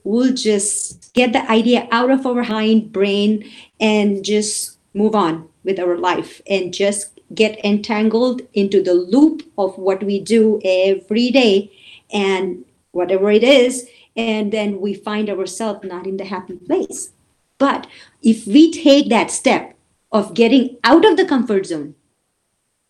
we'll 0.06 0.34
just 0.34 1.14
get 1.14 1.34
the 1.34 1.52
idea 1.52 1.88
out 1.92 2.10
of 2.10 2.26
our 2.26 2.44
hind 2.44 2.94
brain 2.94 3.44
and 3.80 4.24
just 4.24 4.78
move 4.94 5.16
on 5.16 5.50
with 5.64 5.80
our 5.80 5.98
life 5.98 6.42
and 6.48 6.74
just 6.74 7.20
get 7.34 7.64
entangled 7.66 8.42
into 8.54 8.82
the 8.82 8.94
loop 8.94 9.42
of 9.58 9.78
what 9.78 10.04
we 10.04 10.20
do 10.20 10.62
every 10.64 11.32
day 11.32 11.72
and 12.14 12.64
whatever 12.92 13.32
it 13.32 13.44
is 13.44 13.90
and 14.16 14.54
then 14.54 14.80
we 14.80 14.94
find 14.94 15.30
ourselves 15.30 15.84
not 15.84 16.08
in 16.08 16.18
the 16.18 16.26
happy 16.26 16.56
place. 16.56 17.12
But 17.58 17.88
if 18.22 18.48
we 18.48 18.72
take 18.72 19.10
that 19.10 19.32
step 19.32 19.76
of 20.12 20.34
getting 20.34 20.78
out 20.84 21.04
of 21.04 21.18
the 21.18 21.26
comfort 21.26 21.66
zone 21.66 21.96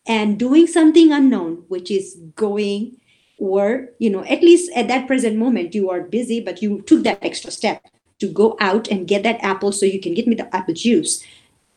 and 0.05 0.38
doing 0.38 0.67
something 0.67 1.12
unknown 1.12 1.63
which 1.67 1.89
is 1.89 2.15
going 2.36 2.98
or 3.37 3.89
you 3.99 4.09
know 4.09 4.23
at 4.25 4.41
least 4.41 4.71
at 4.75 4.87
that 4.87 5.07
present 5.07 5.35
moment 5.35 5.75
you 5.75 5.89
are 5.89 6.01
busy 6.01 6.39
but 6.39 6.61
you 6.61 6.81
took 6.83 7.03
that 7.03 7.19
extra 7.21 7.51
step 7.51 7.81
to 8.19 8.27
go 8.27 8.55
out 8.59 8.87
and 8.87 9.07
get 9.07 9.23
that 9.23 9.43
apple 9.43 9.71
so 9.71 9.85
you 9.85 9.99
can 9.99 10.13
get 10.13 10.27
me 10.27 10.35
the 10.35 10.55
apple 10.55 10.73
juice. 10.73 11.23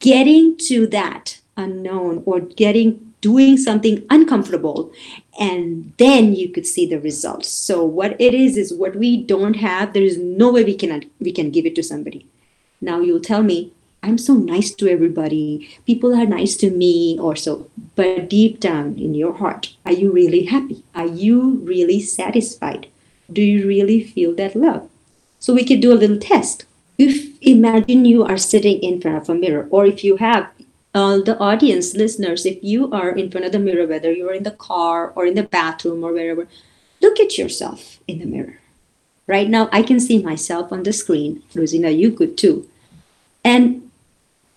Getting 0.01 0.57
to 0.69 0.87
that 0.89 1.41
unknown 1.57 2.23
or 2.25 2.41
getting 2.41 3.15
doing 3.21 3.57
something 3.57 4.07
uncomfortable 4.11 4.93
and 5.41 5.93
then 5.99 6.37
you 6.37 6.51
could 6.51 6.67
see 6.67 6.87
the 6.87 7.01
results. 7.01 7.49
So 7.49 7.85
what 7.85 8.21
it 8.21 8.33
is 8.33 8.57
is 8.57 8.73
what 8.73 8.95
we 8.95 9.21
don't 9.21 9.55
have. 9.55 9.93
There 9.93 10.05
is 10.05 10.17
no 10.17 10.53
way 10.53 10.63
we 10.63 10.77
can 10.77 11.11
we 11.19 11.33
can 11.33 11.51
give 11.51 11.67
it 11.67 11.75
to 11.77 11.83
somebody. 11.83 12.27
Now 12.81 13.01
you'll 13.01 13.21
tell 13.21 13.43
me 13.43 13.73
i'm 14.03 14.19
so 14.19 14.35
nice 14.35 14.71
to 14.75 14.89
everybody. 14.89 15.69
People 15.87 16.15
are 16.15 16.27
nice 16.27 16.57
to 16.57 16.71
me 16.71 17.19
or 17.21 17.35
so 17.37 17.71
but 17.97 18.29
deep 18.29 18.61
down 18.61 18.99
in 18.99 19.15
your 19.15 19.35
heart 19.35 19.75
are 19.85 19.93
you 19.93 20.13
really 20.13 20.45
happy? 20.45 20.85
Are 20.95 21.07
you 21.07 21.61
really 21.65 22.01
satisfied? 22.01 22.89
Do 23.33 23.43
you 23.43 23.67
really 23.67 24.03
feel 24.03 24.35
that 24.37 24.57
love? 24.57 24.89
So 25.39 25.55
we 25.55 25.65
could 25.65 25.81
do 25.81 25.93
a 25.93 26.01
little 26.03 26.19
test. 26.19 26.65
If 26.99 27.37
imagine 27.41 28.05
you 28.05 28.25
are 28.25 28.39
sitting 28.39 28.81
in 28.81 29.01
front 29.01 29.19
of 29.19 29.29
a 29.29 29.35
mirror 29.35 29.69
or 29.71 29.87
if 29.87 30.03
you 30.03 30.17
have 30.17 30.51
uh, 30.95 31.19
the 31.19 31.39
audience 31.39 31.95
listeners 31.95 32.47
if 32.47 32.59
you 32.63 32.91
are 32.91 33.11
in 33.11 33.31
front 33.31 33.47
of 33.47 33.53
the 33.53 33.59
mirror 33.59 33.87
whether 33.87 34.11
you're 34.11 34.35
in 34.35 34.43
the 34.43 34.51
car 34.51 35.13
or 35.15 35.27
in 35.27 35.35
the 35.35 35.43
bathroom 35.43 36.03
or 36.03 36.13
wherever 36.13 36.49
look 37.01 37.21
at 37.21 37.39
yourself 37.39 38.01
in 38.09 38.19
the 38.19 38.27
mirror. 38.27 38.59
Right 39.27 39.49
now 39.49 39.69
i 39.73 39.83
can 39.83 40.01
see 40.01 40.23
myself 40.23 40.73
on 40.73 40.83
the 40.83 40.93
screen. 40.93 41.43
Rosina 41.55 41.91
you 41.91 42.13
could 42.13 42.37
too. 42.37 42.69
And 43.45 43.88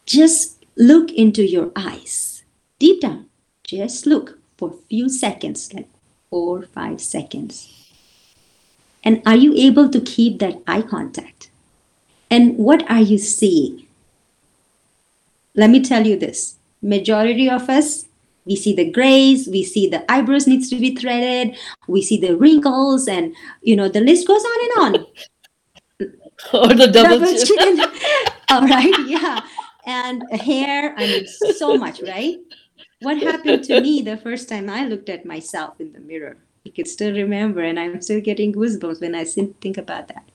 just 0.05 0.63
look 0.75 1.11
into 1.11 1.45
your 1.45 1.71
eyes. 1.75 2.43
Deep 2.79 3.01
down 3.01 3.27
just 3.71 4.05
look 4.05 4.37
for 4.57 4.69
a 4.71 4.77
few 4.89 5.07
seconds 5.07 5.73
like 5.73 5.87
four 6.29 6.63
five 6.63 6.99
seconds. 6.99 7.69
And 9.03 9.21
are 9.25 9.37
you 9.37 9.53
able 9.55 9.89
to 9.89 10.01
keep 10.01 10.39
that 10.39 10.61
eye 10.67 10.81
contact? 10.81 11.49
And 12.29 12.57
what 12.57 12.89
are 12.89 13.01
you 13.01 13.17
seeing? 13.17 13.87
Let 15.55 15.69
me 15.69 15.81
tell 15.81 16.05
you 16.05 16.17
this. 16.17 16.55
Majority 16.81 17.49
of 17.49 17.69
us 17.69 18.05
we 18.43 18.55
see 18.55 18.73
the 18.73 18.89
grays 18.89 19.47
we 19.47 19.63
see 19.63 19.87
the 19.87 20.03
eyebrows 20.11 20.47
needs 20.47 20.67
to 20.67 20.77
be 20.79 20.95
threaded 20.95 21.55
we 21.87 22.01
see 22.01 22.17
the 22.17 22.35
wrinkles 22.35 23.07
and 23.07 23.35
you 23.61 23.75
know 23.75 23.87
the 23.87 24.01
list 24.01 24.27
goes 24.27 24.43
on 24.43 24.59
and 24.65 24.73
on. 24.83 25.05
Or 26.53 26.69
the 26.69 26.87
double, 26.87 27.19
double 27.19 27.37
chin. 27.37 27.77
chin. 27.77 27.79
All 28.49 28.65
right 28.67 28.99
yeah 29.05 29.41
and 29.85 30.23
hair 30.31 30.93
i 30.97 31.05
mean 31.05 31.27
so 31.27 31.77
much 31.77 32.01
right? 32.01 32.39
What 33.01 33.17
happened 33.17 33.63
to 33.65 33.81
me 33.81 34.01
the 34.01 34.17
first 34.17 34.47
time 34.47 34.69
i 34.69 34.85
looked 34.85 35.09
at 35.09 35.25
myself 35.25 35.79
in 35.79 35.93
the 35.93 35.99
mirror? 35.99 36.37
I 36.65 36.69
could 36.69 36.87
still 36.87 37.13
remember 37.13 37.61
and 37.61 37.79
i'm 37.79 38.01
still 38.01 38.21
getting 38.21 38.53
goosebumps 38.53 39.01
when 39.01 39.15
i 39.15 39.23
think 39.23 39.77
about 39.77 40.07
that. 40.09 40.25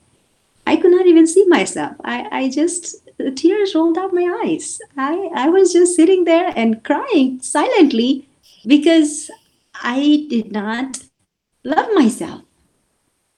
I 0.65 0.75
could 0.75 0.91
not 0.91 1.07
even 1.07 1.27
see 1.27 1.45
myself. 1.45 1.95
I, 2.03 2.27
I 2.29 2.49
just 2.49 2.97
tears 3.35 3.73
rolled 3.73 3.97
out 3.97 4.13
my 4.13 4.43
eyes. 4.43 4.79
I, 4.97 5.29
I 5.33 5.47
was 5.47 5.71
just 5.71 5.95
sitting 5.95 6.25
there 6.25 6.51
and 6.57 6.83
crying 6.83 7.39
silently 7.41 8.27
because 8.65 9.31
i 9.81 10.25
did 10.29 10.51
not 10.51 11.03
love 11.63 11.87
myself. 11.93 12.41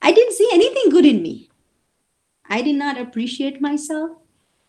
I 0.02 0.12
didn't 0.12 0.34
see 0.34 0.48
anything 0.52 0.90
good 0.90 1.06
in 1.06 1.22
me. 1.22 1.50
I 2.48 2.62
did 2.62 2.76
not 2.76 2.98
appreciate 2.98 3.60
myself. 3.60 4.10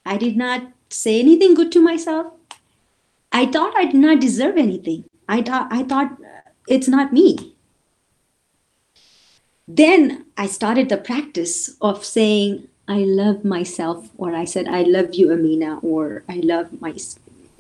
I 0.06 0.18
did 0.18 0.38
not 0.38 0.72
say 0.92 1.20
anything 1.20 1.54
good 1.54 1.72
to 1.74 1.82
myself. 1.82 2.34
I 3.32 3.46
thought 3.46 3.76
I 3.76 3.86
did 3.86 3.96
not 3.96 4.20
deserve 4.20 4.58
anything. 4.58 5.06
I 5.28 5.42
thought 5.42 5.72
I 5.72 5.84
thought 5.84 6.12
uh, 6.14 6.52
it's 6.68 6.88
not 6.88 7.14
me. 7.14 7.56
Then 9.68 10.26
I 10.38 10.48
started 10.48 10.90
the 10.90 10.98
practice 10.98 11.78
of 11.82 12.04
saying 12.04 12.68
I 12.88 13.00
love 13.00 13.46
myself, 13.46 14.10
or 14.18 14.36
I 14.36 14.44
said 14.44 14.68
I 14.68 14.84
love 14.84 15.14
you, 15.14 15.32
Amina, 15.32 15.80
or 15.80 16.24
I 16.28 16.42
love 16.44 16.82
my 16.82 16.94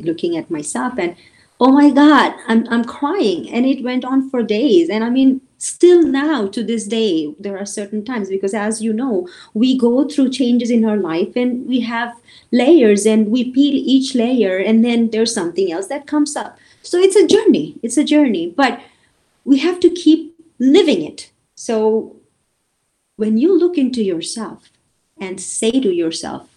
looking 0.03 0.35
at 0.37 0.49
myself 0.49 0.97
and 0.97 1.15
oh 1.59 1.71
my 1.71 1.89
god 1.89 2.33
i'm 2.47 2.67
i'm 2.69 2.83
crying 2.83 3.49
and 3.51 3.65
it 3.65 3.83
went 3.83 4.03
on 4.03 4.29
for 4.29 4.41
days 4.41 4.89
and 4.89 5.03
i 5.03 5.09
mean 5.09 5.39
still 5.61 6.01
now 6.01 6.47
to 6.47 6.63
this 6.63 6.85
day 6.87 7.35
there 7.39 7.55
are 7.55 7.67
certain 7.67 8.03
times 8.03 8.29
because 8.29 8.51
as 8.51 8.81
you 8.81 8.91
know 8.91 9.27
we 9.53 9.77
go 9.77 10.07
through 10.07 10.27
changes 10.27 10.71
in 10.71 10.83
our 10.83 10.97
life 10.97 11.35
and 11.35 11.67
we 11.67 11.79
have 11.81 12.19
layers 12.51 13.05
and 13.05 13.27
we 13.27 13.51
peel 13.51 13.75
each 13.75 14.15
layer 14.15 14.57
and 14.57 14.83
then 14.83 15.11
there's 15.11 15.31
something 15.31 15.71
else 15.71 15.85
that 15.85 16.07
comes 16.07 16.35
up 16.35 16.57
so 16.81 16.97
it's 16.97 17.15
a 17.15 17.27
journey 17.27 17.75
it's 17.83 17.95
a 17.95 18.03
journey 18.03 18.51
but 18.57 18.81
we 19.45 19.59
have 19.59 19.79
to 19.79 19.91
keep 19.91 20.35
living 20.57 21.03
it 21.03 21.31
so 21.53 22.15
when 23.17 23.37
you 23.37 23.55
look 23.55 23.77
into 23.77 24.01
yourself 24.01 24.71
and 25.19 25.39
say 25.39 25.69
to 25.69 25.93
yourself 25.93 26.47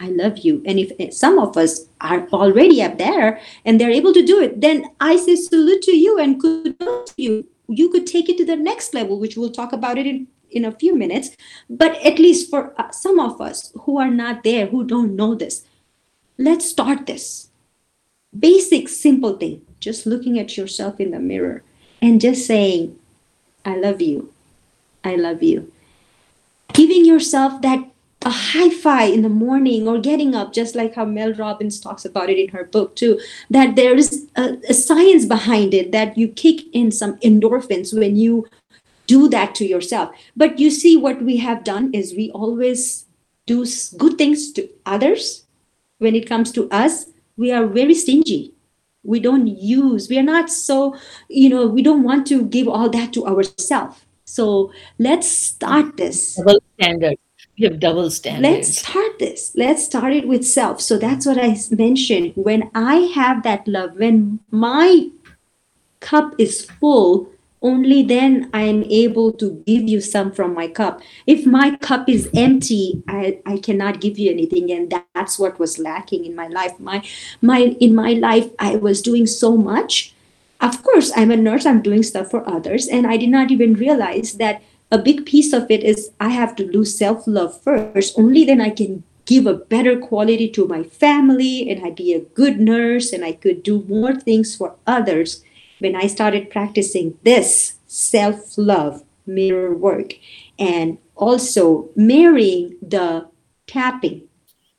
I 0.00 0.10
love 0.10 0.38
you. 0.38 0.62
And 0.64 0.78
if 0.78 1.12
some 1.12 1.40
of 1.40 1.56
us 1.56 1.86
are 2.00 2.28
already 2.28 2.80
up 2.80 2.98
there 2.98 3.40
and 3.64 3.80
they're 3.80 3.90
able 3.90 4.14
to 4.14 4.24
do 4.24 4.40
it, 4.40 4.60
then 4.60 4.84
I 5.00 5.16
say 5.16 5.34
salute 5.34 5.82
to 5.82 5.96
you 5.96 6.20
and 6.20 6.40
kudos 6.40 7.14
to 7.16 7.20
you. 7.20 7.48
You 7.68 7.90
could 7.90 8.06
take 8.06 8.28
it 8.28 8.38
to 8.38 8.44
the 8.44 8.56
next 8.56 8.94
level, 8.94 9.18
which 9.18 9.36
we'll 9.36 9.50
talk 9.50 9.72
about 9.72 9.98
it 9.98 10.06
in, 10.06 10.26
in 10.50 10.64
a 10.64 10.72
few 10.72 10.96
minutes. 10.96 11.36
But 11.68 11.94
at 12.04 12.18
least 12.18 12.50
for 12.50 12.74
uh, 12.80 12.90
some 12.90 13.20
of 13.20 13.40
us 13.40 13.72
who 13.82 13.98
are 13.98 14.10
not 14.10 14.42
there, 14.42 14.66
who 14.66 14.84
don't 14.84 15.14
know 15.14 15.34
this, 15.34 15.64
let's 16.38 16.68
start 16.68 17.06
this. 17.06 17.48
Basic, 18.38 18.88
simple 18.88 19.36
thing. 19.36 19.62
Just 19.80 20.06
looking 20.06 20.38
at 20.38 20.56
yourself 20.56 20.98
in 20.98 21.12
the 21.12 21.20
mirror 21.20 21.62
and 22.02 22.20
just 22.20 22.46
saying, 22.46 22.98
I 23.64 23.76
love 23.76 24.00
you. 24.00 24.32
I 25.04 25.16
love 25.16 25.42
you. 25.42 25.72
Giving 26.72 27.04
yourself 27.04 27.62
that 27.62 27.84
a 28.22 28.30
high 28.30 28.70
five 28.70 29.14
in 29.14 29.22
the 29.22 29.28
morning 29.28 29.86
or 29.86 29.98
getting 29.98 30.34
up, 30.34 30.52
just 30.52 30.74
like 30.74 30.94
how 30.94 31.04
Mel 31.04 31.32
Robbins 31.34 31.78
talks 31.78 32.04
about 32.04 32.28
it 32.28 32.38
in 32.38 32.48
her 32.48 32.64
book, 32.64 32.96
too, 32.96 33.20
that 33.48 33.76
there 33.76 33.96
is 33.96 34.28
a, 34.36 34.58
a, 34.68 34.74
science 34.74 35.24
behind 35.24 35.72
it, 35.72 35.92
that 35.92 36.18
you 36.18 36.28
kick 36.28 36.62
in 36.72 36.90
some 36.90 37.16
endorphins 37.18 37.96
when 37.96 38.16
you 38.16 38.46
do 39.06 39.28
that 39.28 39.54
to 39.56 39.64
yourself. 39.64 40.10
But 40.36 40.58
you 40.58 40.70
see, 40.70 40.96
what 40.96 41.22
we 41.22 41.36
have 41.38 41.62
done 41.62 41.94
is 41.94 42.14
we 42.14 42.30
always 42.32 43.06
do 43.46 43.64
good 43.96 44.18
things 44.18 44.52
to 44.52 44.68
others. 44.84 45.46
When 45.98 46.14
it 46.14 46.28
comes 46.28 46.50
to 46.52 46.68
us, 46.70 47.06
we 47.36 47.52
are 47.52 47.66
very 47.66 47.94
stingy. 47.94 48.52
We 49.04 49.20
don't 49.20 49.46
use, 49.46 50.08
we 50.08 50.18
are 50.18 50.24
not 50.24 50.50
so, 50.50 50.96
you 51.28 51.48
know, 51.48 51.66
we 51.66 51.82
don't 51.82 52.02
want 52.02 52.26
to 52.26 52.44
give 52.44 52.68
all 52.68 52.90
that 52.90 53.12
to 53.14 53.26
ourselves. 53.26 54.04
So 54.24 54.72
let's 54.98 55.28
start 55.28 55.96
this. 55.96 56.34
Double 56.34 56.60
standard 56.78 57.16
have 57.66 57.80
double 57.80 58.10
standards. 58.10 58.68
Let's 58.68 58.78
start 58.78 59.18
this. 59.18 59.52
Let's 59.56 59.84
start 59.84 60.12
it 60.12 60.28
with 60.28 60.46
self. 60.46 60.80
So 60.80 60.98
that's 60.98 61.26
what 61.26 61.38
I 61.38 61.56
mentioned. 61.70 62.32
When 62.36 62.70
I 62.74 63.10
have 63.14 63.42
that 63.42 63.66
love, 63.66 63.96
when 63.96 64.40
my 64.50 65.08
cup 66.00 66.34
is 66.38 66.64
full, 66.64 67.30
only 67.60 68.02
then 68.02 68.48
I 68.52 68.62
am 68.62 68.84
able 68.84 69.32
to 69.32 69.62
give 69.66 69.88
you 69.88 70.00
some 70.00 70.30
from 70.30 70.54
my 70.54 70.68
cup. 70.68 71.00
If 71.26 71.44
my 71.44 71.76
cup 71.76 72.08
is 72.08 72.30
empty, 72.34 73.02
I, 73.08 73.40
I 73.46 73.58
cannot 73.58 74.00
give 74.00 74.18
you 74.18 74.30
anything. 74.30 74.70
And 74.70 74.94
that's 75.14 75.38
what 75.38 75.58
was 75.58 75.78
lacking 75.78 76.24
in 76.24 76.36
my 76.36 76.46
life. 76.46 76.78
My 76.78 77.02
my 77.42 77.76
in 77.80 77.94
my 77.94 78.12
life, 78.12 78.48
I 78.58 78.76
was 78.76 79.02
doing 79.02 79.26
so 79.26 79.56
much. 79.56 80.14
Of 80.60 80.82
course, 80.82 81.12
I'm 81.16 81.30
a 81.30 81.36
nurse, 81.36 81.66
I'm 81.66 81.82
doing 81.82 82.02
stuff 82.02 82.30
for 82.30 82.48
others, 82.48 82.88
and 82.88 83.06
I 83.06 83.16
did 83.16 83.28
not 83.28 83.50
even 83.50 83.74
realize 83.74 84.34
that 84.34 84.62
a 84.90 84.98
big 84.98 85.26
piece 85.26 85.52
of 85.52 85.70
it 85.70 85.82
is 85.82 86.10
I 86.18 86.30
have 86.30 86.56
to 86.56 86.64
lose 86.66 86.96
self 86.96 87.26
love 87.26 87.60
first. 87.60 88.18
Only 88.18 88.44
then 88.44 88.60
I 88.60 88.70
can 88.70 89.04
give 89.26 89.46
a 89.46 89.54
better 89.54 89.98
quality 89.98 90.48
to 90.48 90.66
my 90.66 90.82
family 90.82 91.68
and 91.70 91.84
I'd 91.84 91.96
be 91.96 92.14
a 92.14 92.20
good 92.20 92.58
nurse 92.58 93.12
and 93.12 93.22
I 93.24 93.32
could 93.32 93.62
do 93.62 93.84
more 93.86 94.14
things 94.14 94.56
for 94.56 94.76
others 94.86 95.44
when 95.80 95.94
I 95.94 96.06
started 96.06 96.50
practicing 96.50 97.18
this 97.24 97.74
self 97.86 98.56
love 98.56 99.04
mirror 99.26 99.74
work 99.74 100.14
and 100.58 100.98
also 101.14 101.90
marrying 101.94 102.76
the 102.80 103.28
tapping. 103.66 104.22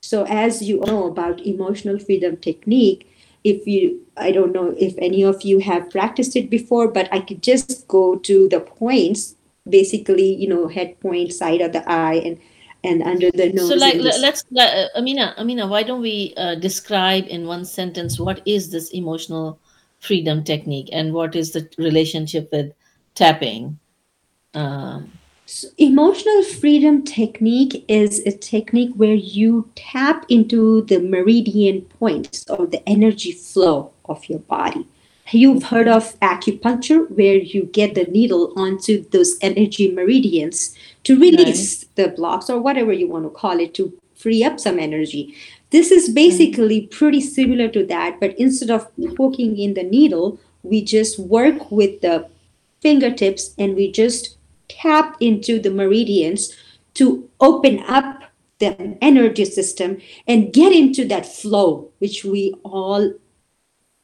So, 0.01 0.25
as 0.25 0.63
you 0.63 0.79
know 0.87 1.05
about 1.05 1.41
emotional 1.41 1.99
freedom 1.99 2.37
technique, 2.37 3.05
if 3.43 3.67
you, 3.67 4.05
I 4.17 4.31
don't 4.31 4.51
know 4.51 4.73
if 4.77 4.95
any 4.97 5.23
of 5.23 5.43
you 5.43 5.59
have 5.59 5.91
practiced 5.91 6.35
it 6.35 6.49
before, 6.49 6.87
but 6.87 7.07
I 7.13 7.19
could 7.19 7.43
just 7.43 7.87
go 7.87 8.15
to 8.15 8.49
the 8.49 8.59
points, 8.59 9.35
basically, 9.69 10.35
you 10.35 10.47
know, 10.47 10.67
head 10.67 10.99
point, 10.99 11.33
side 11.33 11.61
of 11.61 11.71
the 11.71 11.83
eye, 11.89 12.15
and 12.15 12.39
and 12.83 13.03
under 13.03 13.29
the 13.31 13.51
nose. 13.51 13.69
So, 13.69 13.75
like, 13.75 13.95
let's, 13.99 14.45
uh, 14.57 14.87
Amina, 14.95 15.35
Amina, 15.37 15.67
why 15.67 15.83
don't 15.83 16.01
we 16.01 16.33
uh, 16.37 16.55
describe 16.55 17.25
in 17.27 17.45
one 17.45 17.65
sentence 17.65 18.19
what 18.19 18.41
is 18.45 18.71
this 18.71 18.89
emotional 18.91 19.59
freedom 19.99 20.43
technique 20.43 20.89
and 20.93 21.13
what 21.13 21.35
is 21.35 21.51
the 21.51 21.69
relationship 21.77 22.49
with 22.51 22.71
tapping? 23.15 23.77
Um, 24.53 25.11
So 25.49 25.67
emotional 25.77 26.43
freedom 26.43 27.01
technique 27.03 27.83
is 27.87 28.19
a 28.25 28.31
technique 28.31 28.93
where 28.95 29.15
you 29.15 29.67
tap 29.73 30.25
into 30.29 30.83
the 30.83 30.99
meridian 30.99 31.81
points 31.99 32.45
or 32.49 32.67
the 32.67 32.87
energy 32.87 33.31
flow 33.31 33.91
of 34.05 34.29
your 34.29 34.39
body. 34.39 34.87
You've 35.31 35.63
heard 35.63 35.87
of 35.87 36.19
acupuncture, 36.21 37.09
where 37.11 37.35
you 37.35 37.65
get 37.65 37.93
the 37.93 38.05
needle 38.05 38.53
onto 38.55 39.07
those 39.09 39.37
energy 39.41 39.91
meridians 39.91 40.75
to 41.03 41.19
release 41.19 41.85
the 41.95 42.09
blocks 42.09 42.49
or 42.49 42.59
whatever 42.59 42.91
you 42.91 43.07
want 43.07 43.25
to 43.25 43.29
call 43.29 43.59
it 43.59 43.73
to 43.75 43.93
free 44.15 44.43
up 44.43 44.59
some 44.59 44.79
energy. 44.79 45.35
This 45.69 45.91
is 45.91 46.09
basically 46.09 46.81
mm. 46.81 46.91
pretty 46.91 47.21
similar 47.21 47.67
to 47.69 47.85
that, 47.85 48.19
but 48.19 48.37
instead 48.39 48.71
of 48.71 48.89
poking 49.15 49.57
in 49.57 49.75
the 49.75 49.83
needle, 49.83 50.39
we 50.63 50.83
just 50.83 51.19
work 51.19 51.71
with 51.71 52.01
the 52.01 52.27
fingertips 52.81 53.53
and 53.57 53.75
we 53.75 53.91
just 53.91 54.37
tap 54.67 55.15
into 55.19 55.59
the 55.59 55.71
meridians 55.71 56.55
to 56.95 57.29
open 57.39 57.83
up 57.87 58.23
the 58.59 58.97
energy 59.01 59.45
system 59.45 60.01
and 60.27 60.53
get 60.53 60.73
into 60.73 61.07
that 61.07 61.25
flow, 61.25 61.89
which 61.99 62.25
we 62.25 62.53
all 62.63 63.13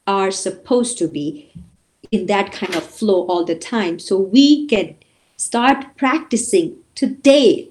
are 0.06 0.30
supposed 0.30 0.98
to 0.98 1.08
be 1.08 1.50
in 2.12 2.26
that 2.26 2.52
kind 2.52 2.74
of 2.74 2.84
flow 2.84 3.26
all 3.26 3.44
the 3.44 3.54
time. 3.54 3.98
So 3.98 4.18
we 4.18 4.66
can 4.66 4.96
start 5.36 5.96
practicing 5.96 6.76
today. 6.94 7.70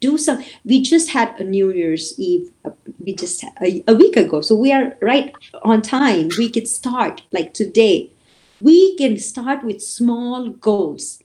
Do 0.00 0.18
some. 0.18 0.44
We 0.64 0.82
just 0.82 1.10
had 1.10 1.38
a 1.40 1.44
New 1.44 1.72
Year's 1.72 2.18
Eve. 2.18 2.50
uh, 2.64 2.70
We 3.00 3.14
just 3.14 3.42
a, 3.62 3.82
a 3.88 3.94
week 3.94 4.16
ago, 4.16 4.42
so 4.42 4.54
we 4.54 4.72
are 4.72 4.96
right 5.00 5.34
on 5.62 5.80
time. 5.80 6.28
We 6.36 6.50
could 6.50 6.68
start 6.68 7.22
like 7.32 7.54
today. 7.54 8.10
We 8.60 8.96
can 8.96 9.18
start 9.18 9.64
with 9.64 9.82
small 9.82 10.50
goals 10.50 11.22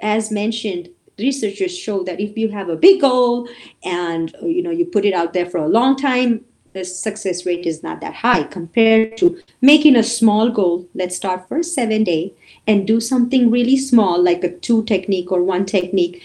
as 0.00 0.30
mentioned 0.30 0.90
researchers 1.18 1.76
show 1.76 2.04
that 2.04 2.20
if 2.20 2.36
you 2.38 2.48
have 2.50 2.68
a 2.68 2.76
big 2.76 3.00
goal 3.00 3.48
and 3.84 4.34
you 4.42 4.62
know 4.62 4.70
you 4.70 4.84
put 4.84 5.04
it 5.04 5.12
out 5.12 5.32
there 5.32 5.46
for 5.46 5.58
a 5.58 5.68
long 5.68 5.96
time 5.96 6.44
the 6.78 6.84
success 6.84 7.44
rate 7.46 7.66
is 7.66 7.82
not 7.82 8.00
that 8.00 8.14
high 8.14 8.42
compared 8.42 9.16
to 9.16 9.40
making 9.60 9.96
a 9.96 10.02
small 10.02 10.50
goal 10.50 10.86
let's 10.94 11.16
start 11.16 11.46
for 11.48 11.62
seven 11.62 12.04
day 12.04 12.32
and 12.66 12.86
do 12.86 13.00
something 13.00 13.50
really 13.50 13.76
small 13.76 14.22
like 14.22 14.44
a 14.44 14.54
two 14.66 14.82
technique 14.84 15.32
or 15.32 15.42
one 15.42 15.66
technique 15.66 16.22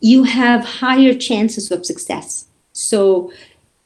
you 0.00 0.24
have 0.24 0.64
higher 0.64 1.14
chances 1.14 1.70
of 1.70 1.84
success 1.84 2.46
so 2.72 3.32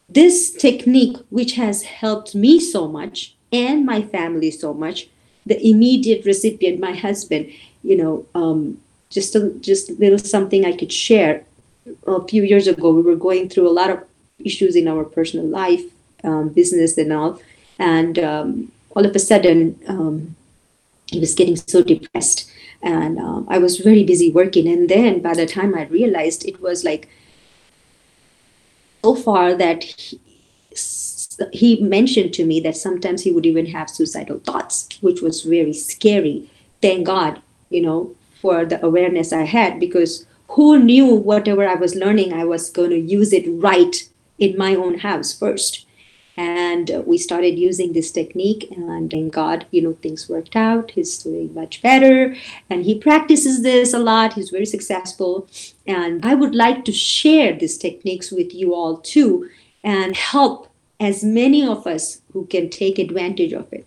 this 0.09 0.53
technique 0.53 1.17
which 1.31 1.55
has 1.55 1.83
helped 1.83 2.35
me 2.35 2.61
so 2.61 2.87
much 2.87 3.35
and 3.53 3.85
my 3.85 4.01
family 4.03 4.51
so 4.51 4.73
much 4.73 5.09
the 5.47 5.59
immediate 5.67 6.25
recipient 6.25 6.81
my 6.81 6.93
husband 6.93 7.51
you 7.83 7.97
know 7.97 8.27
um, 8.35 8.79
just 9.15 9.35
a 9.37 9.51
just 9.61 9.91
little 9.99 10.19
something 10.19 10.65
I 10.65 10.77
could 10.77 10.93
share. 10.93 11.45
A 12.07 12.27
few 12.27 12.43
years 12.43 12.67
ago, 12.67 12.93
we 12.93 13.03
were 13.03 13.17
going 13.17 13.49
through 13.49 13.69
a 13.69 13.79
lot 13.81 13.91
of 13.91 14.05
issues 14.39 14.75
in 14.75 14.89
our 14.89 15.05
personal 15.05 15.47
life, 15.47 15.85
um, 16.25 16.49
business, 16.49 16.97
and 16.99 17.13
all, 17.13 17.41
and 17.79 18.19
um, 18.19 18.73
all 18.97 19.05
of 19.05 19.15
a 19.15 19.19
sudden, 19.19 19.79
um, 19.89 20.37
he 21.07 21.21
was 21.21 21.35
getting 21.35 21.57
so 21.57 21.83
depressed, 21.83 22.51
and 22.83 23.19
um, 23.19 23.47
I 23.49 23.59
was 23.59 23.79
very 23.79 24.05
busy 24.05 24.31
working. 24.31 24.69
And 24.69 24.89
then, 24.89 25.21
by 25.21 25.35
the 25.35 25.47
time 25.47 25.75
I 25.75 25.85
realized, 25.85 26.45
it 26.45 26.61
was 26.61 26.85
like 26.85 27.09
so 29.05 29.15
far 29.15 29.55
that 29.55 29.85
he, 29.85 30.21
he 31.53 31.81
mentioned 31.83 32.33
to 32.35 32.47
me 32.47 32.61
that 32.61 32.77
sometimes 32.77 33.23
he 33.23 33.31
would 33.31 33.47
even 33.47 33.67
have 33.67 33.91
suicidal 33.91 34.39
thoughts, 34.39 34.89
which 35.01 35.21
was 35.21 35.43
very 35.43 35.73
scary. 35.73 36.51
Thank 36.81 37.07
God, 37.07 37.43
you 37.71 37.83
know, 37.83 38.15
for 38.41 38.65
the 38.65 38.85
awareness 38.85 39.33
I 39.33 39.45
had 39.45 39.81
because 39.81 40.27
who 40.49 40.79
knew 40.79 41.07
whatever 41.07 41.67
I 41.67 41.75
was 41.75 41.95
learning, 41.95 42.33
I 42.33 42.45
was 42.45 42.71
going 42.71 42.91
to 42.91 42.99
use 42.99 43.33
it 43.33 43.45
right 43.49 43.97
in 44.39 44.57
my 44.57 44.75
own 44.75 44.99
house 44.99 45.37
first. 45.37 45.87
And 46.37 47.05
we 47.07 47.17
started 47.19 47.59
using 47.59 47.93
this 47.93 48.11
technique, 48.11 48.69
and 48.73 49.11
thank 49.11 49.33
God, 49.33 49.67
you 49.71 49.83
know, 49.83 49.93
things 49.93 50.29
worked 50.29 50.57
out. 50.57 50.91
He's 50.91 51.17
doing 51.19 51.55
much 51.55 51.81
better, 51.81 52.35
and 52.69 52.85
he 52.85 52.99
practices 52.99 53.63
this 53.63 53.95
a 53.95 54.01
lot. 54.01 54.33
He's 54.33 54.51
very 54.51 54.67
successful. 54.67 55.49
And 55.87 56.25
I 56.27 56.35
would 56.35 56.55
like 56.55 56.85
to 56.87 56.93
share 56.93 57.57
these 57.57 57.79
techniques 57.79 58.33
with 58.33 58.53
you 58.53 58.75
all 58.75 58.97
too 58.99 59.49
and 59.85 60.17
help 60.17 60.69
as 60.99 61.23
many 61.23 61.65
of 61.67 61.87
us 61.87 62.21
who 62.33 62.47
can 62.47 62.69
take 62.69 62.99
advantage 62.99 63.53
of 63.53 63.73
it. 63.73 63.87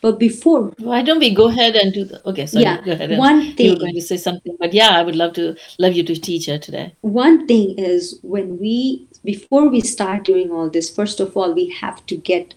But 0.00 0.20
before 0.20 0.72
why 0.78 1.02
don't 1.02 1.18
we 1.18 1.34
go 1.34 1.48
ahead 1.48 1.74
and 1.74 1.92
do 1.92 2.04
the? 2.04 2.24
Okay, 2.28 2.46
sorry, 2.46 2.62
Yeah, 2.62 2.80
go 2.84 2.92
ahead. 2.92 3.18
one 3.18 3.40
You 3.42 3.52
thing 3.54 3.70
were 3.72 3.80
going 3.80 3.94
to 3.94 4.00
say 4.00 4.16
something, 4.16 4.56
but 4.60 4.72
yeah, 4.72 4.90
I 4.90 5.02
would 5.02 5.16
love 5.16 5.32
to 5.32 5.56
love 5.80 5.94
you 5.94 6.04
to 6.04 6.14
teach 6.14 6.46
her 6.46 6.56
today. 6.58 6.94
one 7.00 7.48
thing 7.48 7.76
is 7.76 8.20
when 8.22 8.58
we 8.60 9.07
before 9.28 9.68
we 9.68 9.80
start 9.82 10.24
doing 10.24 10.50
all 10.50 10.70
this 10.70 10.88
first 10.98 11.20
of 11.20 11.36
all 11.36 11.52
we 11.52 11.68
have 11.80 11.98
to 12.10 12.16
get 12.28 12.54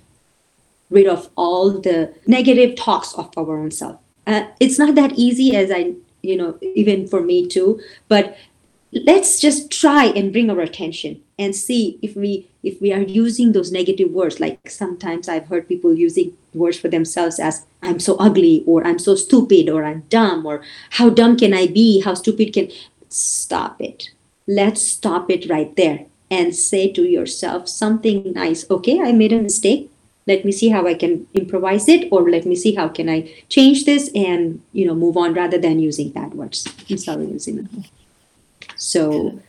rid 0.89 1.07
of 1.13 1.29
all 1.35 1.71
the 1.87 1.97
negative 2.27 2.75
talks 2.75 3.13
of 3.15 3.29
our 3.37 3.57
own 3.57 3.71
self. 3.71 3.97
Uh, 4.27 4.43
it's 4.59 4.77
not 4.79 4.95
that 4.95 5.11
easy 5.25 5.49
as 5.61 5.71
i 5.79 5.81
you 6.29 6.37
know 6.37 6.49
even 6.81 7.07
for 7.13 7.21
me 7.29 7.37
too 7.55 7.69
but 8.07 8.37
let's 9.09 9.31
just 9.45 9.71
try 9.81 10.05
and 10.19 10.31
bring 10.31 10.49
our 10.49 10.61
attention 10.61 11.19
and 11.39 11.55
see 11.55 11.97
if 12.01 12.15
we 12.15 12.31
if 12.63 12.79
we 12.79 12.93
are 12.93 13.01
using 13.01 13.51
those 13.51 13.71
negative 13.71 14.09
words. 14.11 14.39
Like 14.39 14.69
sometimes 14.69 15.27
i've 15.27 15.47
heard 15.47 15.67
people 15.67 15.93
using 15.93 16.37
words 16.53 16.77
for 16.79 16.89
themselves 16.95 17.39
as 17.49 17.65
i'm 17.81 17.99
so 17.99 18.15
ugly 18.27 18.63
or 18.67 18.85
i'm 18.87 18.99
so 19.07 19.15
stupid 19.15 19.69
or 19.73 19.83
i'm 19.89 20.03
dumb 20.15 20.45
or 20.45 20.61
how 21.01 21.09
dumb 21.09 21.35
can 21.43 21.53
i 21.53 21.67
be? 21.67 22.01
How 22.07 22.13
stupid 22.13 22.53
can 22.53 22.71
stop 23.09 23.81
it. 23.81 24.09
Let's 24.47 24.81
stop 24.95 25.29
it 25.29 25.49
right 25.49 25.75
there 25.75 26.05
and 26.31 26.55
say 26.55 26.91
to 26.91 27.03
yourself 27.03 27.67
something 27.67 28.33
nice 28.33 28.65
okay 28.71 28.99
i 29.01 29.11
made 29.11 29.33
a 29.33 29.41
mistake 29.41 29.89
let 30.27 30.45
me 30.45 30.51
see 30.51 30.69
how 30.69 30.87
i 30.87 30.93
can 30.93 31.27
improvise 31.33 31.87
it 31.89 32.07
or 32.11 32.29
let 32.29 32.45
me 32.45 32.55
see 32.55 32.73
how 32.75 32.87
can 32.87 33.09
i 33.09 33.19
change 33.49 33.85
this 33.85 34.09
and 34.15 34.61
you 34.71 34.85
know 34.85 34.95
move 34.95 35.17
on 35.17 35.33
rather 35.33 35.57
than 35.57 35.79
using 35.79 36.09
bad 36.09 36.33
words 36.33 36.67
i'm 36.89 36.97
sorry 36.97 37.25
using 37.25 37.67
so 38.75 39.39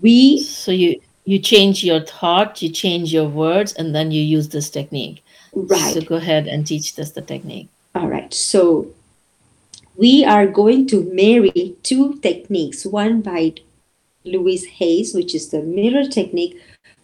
we 0.00 0.42
So 0.42 0.72
you 0.72 1.00
you 1.24 1.38
change 1.38 1.82
your 1.82 2.00
thought, 2.00 2.60
you 2.62 2.68
change 2.68 3.12
your 3.12 3.28
words, 3.28 3.72
and 3.72 3.94
then 3.94 4.10
you 4.10 4.22
use 4.22 4.48
this 4.48 4.68
technique. 4.70 5.22
right 5.54 5.94
So 5.94 6.00
go 6.02 6.16
ahead 6.16 6.46
and 6.46 6.66
teach 6.66 6.98
us 6.98 7.12
the 7.12 7.22
technique. 7.22 7.68
All 7.94 8.08
right. 8.08 8.32
So 8.32 8.92
we 9.96 10.24
are 10.24 10.46
going 10.46 10.86
to 10.88 11.04
marry 11.14 11.76
two 11.82 12.14
techniques. 12.20 12.84
One 12.84 13.22
by 13.22 13.54
Louise 14.24 14.64
Hayes, 14.64 15.14
which 15.14 15.34
is 15.34 15.50
the 15.50 15.62
mirror 15.62 16.04
technique, 16.04 16.60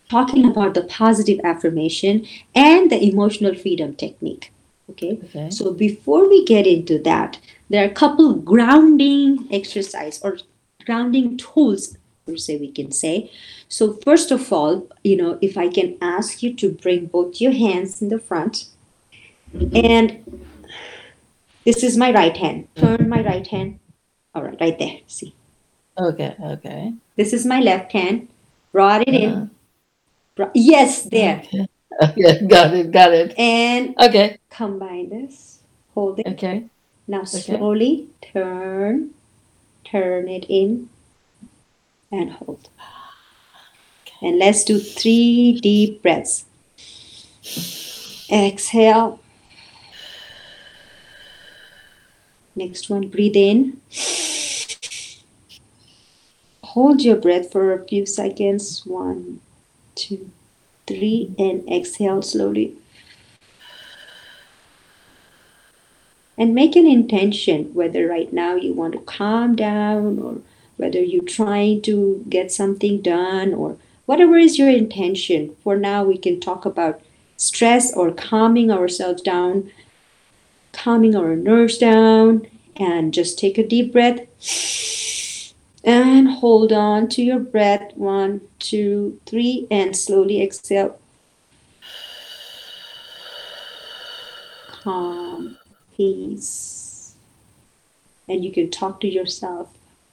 talking 0.08 0.44
about 0.44 0.74
the 0.74 0.84
positive 0.84 1.40
affirmation, 1.44 2.26
and 2.54 2.90
the 2.90 3.02
emotional 3.02 3.54
freedom 3.54 3.94
technique. 3.94 4.52
Okay. 4.90 5.20
Okay. 5.24 5.50
So 5.50 5.72
before 5.72 6.28
we 6.28 6.44
get 6.44 6.66
into 6.66 6.98
that, 7.00 7.38
there 7.68 7.84
are 7.84 7.90
a 7.90 7.94
couple 7.94 8.34
grounding 8.34 9.46
exercise 9.52 10.20
or 10.22 10.38
grounding 10.84 11.36
tools, 11.36 11.96
per 12.26 12.36
se, 12.36 12.56
we 12.56 12.72
can 12.72 12.90
say. 12.90 13.30
So 13.68 13.92
first 14.04 14.32
of 14.32 14.52
all, 14.52 14.88
you 15.04 15.16
know, 15.16 15.38
if 15.40 15.56
I 15.56 15.68
can 15.68 15.96
ask 16.00 16.42
you 16.42 16.54
to 16.54 16.72
bring 16.72 17.06
both 17.06 17.40
your 17.40 17.52
hands 17.52 18.02
in 18.02 18.08
the 18.08 18.18
front, 18.18 18.66
and 19.74 20.42
this 21.64 21.84
is 21.84 21.96
my 21.96 22.12
right 22.12 22.36
hand. 22.36 22.66
Turn 22.74 23.08
my 23.08 23.22
right 23.22 23.46
hand. 23.46 23.78
All 24.34 24.42
right, 24.42 24.56
right 24.60 24.78
there. 24.78 24.98
See, 25.06 25.34
Okay. 26.00 26.34
Okay. 26.42 26.94
This 27.20 27.34
is 27.36 27.44
my 27.44 27.60
left 27.60 27.92
hand. 27.92 28.28
Brought 28.72 29.02
it 29.06 29.12
Uh-huh. 29.12 29.26
in. 29.44 29.50
Bro- 30.34 30.50
Yes, 30.54 31.02
there. 31.04 31.42
Okay. 31.44 31.66
Okay. 32.00 32.46
Got 32.48 32.72
it. 32.72 32.90
Got 32.92 33.12
it. 33.12 33.34
And 33.36 33.92
Okay. 34.00 34.38
combine 34.48 35.10
this. 35.10 35.58
Hold 35.94 36.20
it. 36.20 36.26
Okay. 36.32 36.64
Now 37.06 37.22
Okay. 37.28 37.44
slowly 37.44 38.08
turn, 38.22 39.10
turn 39.84 40.28
it 40.32 40.46
in, 40.48 40.88
and 42.10 42.30
hold. 42.40 42.70
Okay. 44.06 44.16
And 44.28 44.38
let's 44.38 44.64
do 44.64 44.78
three 44.78 45.60
deep 45.60 46.00
breaths. 46.00 46.46
Exhale. 48.32 49.20
Next 52.56 52.88
one, 52.88 53.08
breathe 53.12 53.36
in. 53.36 53.76
Hold 56.74 57.02
your 57.02 57.16
breath 57.16 57.50
for 57.50 57.72
a 57.72 57.84
few 57.84 58.06
seconds. 58.06 58.86
One, 58.86 59.40
two, 59.96 60.30
three, 60.86 61.34
and 61.36 61.68
exhale 61.68 62.22
slowly. 62.22 62.76
And 66.38 66.54
make 66.54 66.76
an 66.76 66.86
intention 66.86 67.74
whether 67.74 68.06
right 68.06 68.32
now 68.32 68.54
you 68.54 68.72
want 68.72 68.92
to 68.92 69.00
calm 69.00 69.56
down 69.56 70.20
or 70.20 70.36
whether 70.76 71.00
you're 71.00 71.24
trying 71.24 71.82
to 71.82 72.24
get 72.28 72.52
something 72.52 73.02
done 73.02 73.52
or 73.52 73.76
whatever 74.06 74.38
is 74.38 74.56
your 74.56 74.70
intention. 74.70 75.56
For 75.64 75.76
now, 75.76 76.04
we 76.04 76.18
can 76.18 76.38
talk 76.38 76.64
about 76.64 77.00
stress 77.36 77.92
or 77.92 78.12
calming 78.12 78.70
ourselves 78.70 79.22
down, 79.22 79.72
calming 80.72 81.16
our 81.16 81.34
nerves 81.34 81.78
down, 81.78 82.46
and 82.76 83.12
just 83.12 83.40
take 83.40 83.58
a 83.58 83.66
deep 83.66 83.92
breath 83.92 84.20
and 85.84 86.28
hold 86.28 86.72
on 86.72 87.08
to 87.08 87.22
your 87.22 87.38
breath. 87.38 87.92
One, 87.94 88.42
two, 88.58 89.20
three, 89.26 89.66
and 89.70 89.96
slowly 89.96 90.42
exhale. 90.42 90.98
Calm, 94.68 95.58
peace. 95.96 97.14
And 98.28 98.44
you 98.44 98.52
can 98.52 98.70
talk 98.70 99.00
to 99.00 99.08
yourself 99.08 99.68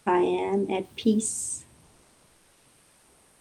I 0.07 0.19
am 0.19 0.71
at 0.71 0.95
peace. 0.95 1.65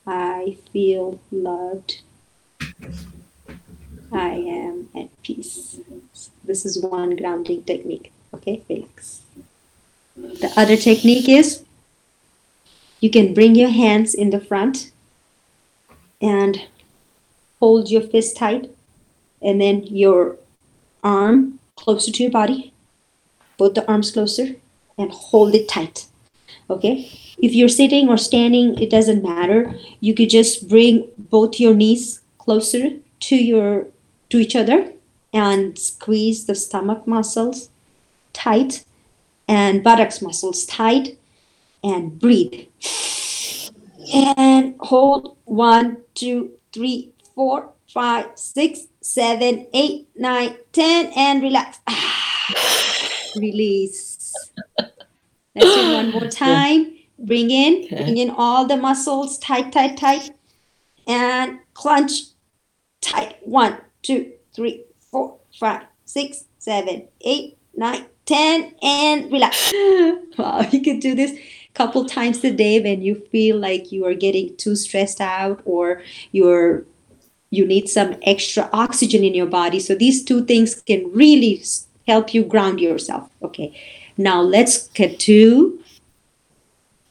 I 0.04 0.56
feel 0.72 1.20
loved. 1.30 2.00
I 4.12 4.30
am 4.30 4.88
at 4.96 5.10
peace. 5.22 5.78
This 6.44 6.66
is 6.66 6.82
one 6.82 7.14
grounding 7.14 7.62
technique. 7.62 8.12
Okay, 8.34 8.62
relax. 8.68 9.22
The 10.16 10.52
other 10.56 10.76
technique 10.76 11.28
is 11.28 11.62
you 13.00 13.10
can 13.10 13.34
bring 13.34 13.54
your 13.54 13.70
hands 13.70 14.14
in 14.14 14.30
the 14.30 14.40
front 14.40 14.92
and 16.20 16.66
hold 17.60 17.90
your 17.90 18.02
fist 18.02 18.36
tight, 18.36 18.70
and 19.42 19.60
then 19.60 19.82
your 19.84 20.36
arm 21.02 21.58
closer 21.76 22.10
to 22.10 22.22
your 22.22 22.32
body, 22.32 22.72
both 23.58 23.74
the 23.74 23.86
arms 23.86 24.10
closer, 24.10 24.56
and 24.98 25.10
hold 25.10 25.54
it 25.54 25.68
tight. 25.68 26.06
Okay, 26.68 27.10
if 27.38 27.52
you're 27.54 27.68
sitting 27.68 28.08
or 28.08 28.16
standing, 28.16 28.78
it 28.80 28.90
doesn't 28.90 29.22
matter. 29.22 29.74
You 30.00 30.14
could 30.14 30.30
just 30.30 30.68
bring 30.68 31.08
both 31.16 31.60
your 31.60 31.74
knees 31.74 32.20
closer 32.38 32.90
to 33.20 33.36
your 33.36 33.86
to 34.30 34.38
each 34.38 34.56
other 34.56 34.92
and 35.32 35.78
squeeze 35.78 36.46
the 36.46 36.54
stomach 36.54 37.06
muscles 37.06 37.70
tight 38.32 38.84
and 39.46 39.84
buttocks 39.84 40.20
muscles 40.20 40.66
tight 40.66 41.18
and 41.86 42.18
breathe. 42.18 42.66
And 44.14 44.74
hold 44.80 45.36
one, 45.44 45.98
two, 46.14 46.52
three, 46.72 47.12
four, 47.34 47.70
five, 47.92 48.26
six, 48.34 48.86
seven, 49.00 49.66
eight, 49.72 50.08
nine, 50.16 50.56
ten, 50.72 51.12
and 51.16 51.42
relax. 51.42 51.78
Release. 53.36 54.32
Let's 55.54 55.74
do 55.74 55.92
one 55.94 56.10
more 56.10 56.28
time. 56.46 56.92
Bring 57.18 57.50
in, 57.50 57.84
Okay. 57.84 57.96
bring 58.04 58.16
in 58.18 58.30
all 58.30 58.66
the 58.66 58.76
muscles 58.76 59.38
tight, 59.38 59.72
tight, 59.72 59.96
tight, 59.96 60.30
and 61.06 61.60
clench 61.74 62.12
tight. 63.00 63.36
One, 63.42 63.78
two, 64.02 64.32
three, 64.54 64.84
four, 65.10 65.38
five, 65.58 65.84
six, 66.04 66.44
seven, 66.58 67.08
eight, 67.22 67.56
nine, 67.74 68.06
ten, 68.26 68.74
and 68.82 69.32
relax. 69.32 69.72
Wow, 70.38 70.60
you 70.70 70.82
can 70.82 71.00
do 71.00 71.14
this 71.14 71.32
couple 71.76 72.06
times 72.06 72.42
a 72.42 72.50
day 72.50 72.80
when 72.80 73.02
you 73.02 73.14
feel 73.30 73.58
like 73.58 73.92
you 73.92 74.06
are 74.06 74.14
getting 74.14 74.56
too 74.56 74.74
stressed 74.74 75.20
out 75.20 75.60
or 75.66 76.02
you're 76.32 76.84
you 77.50 77.64
need 77.64 77.88
some 77.88 78.16
extra 78.22 78.68
oxygen 78.72 79.22
in 79.22 79.34
your 79.34 79.46
body. 79.46 79.78
So 79.78 79.94
these 79.94 80.24
two 80.24 80.44
things 80.44 80.74
can 80.74 81.12
really 81.12 81.62
help 82.08 82.34
you 82.34 82.42
ground 82.44 82.80
yourself. 82.80 83.30
Okay. 83.42 83.78
Now 84.16 84.40
let's 84.40 84.88
get 84.88 85.20
to 85.20 85.78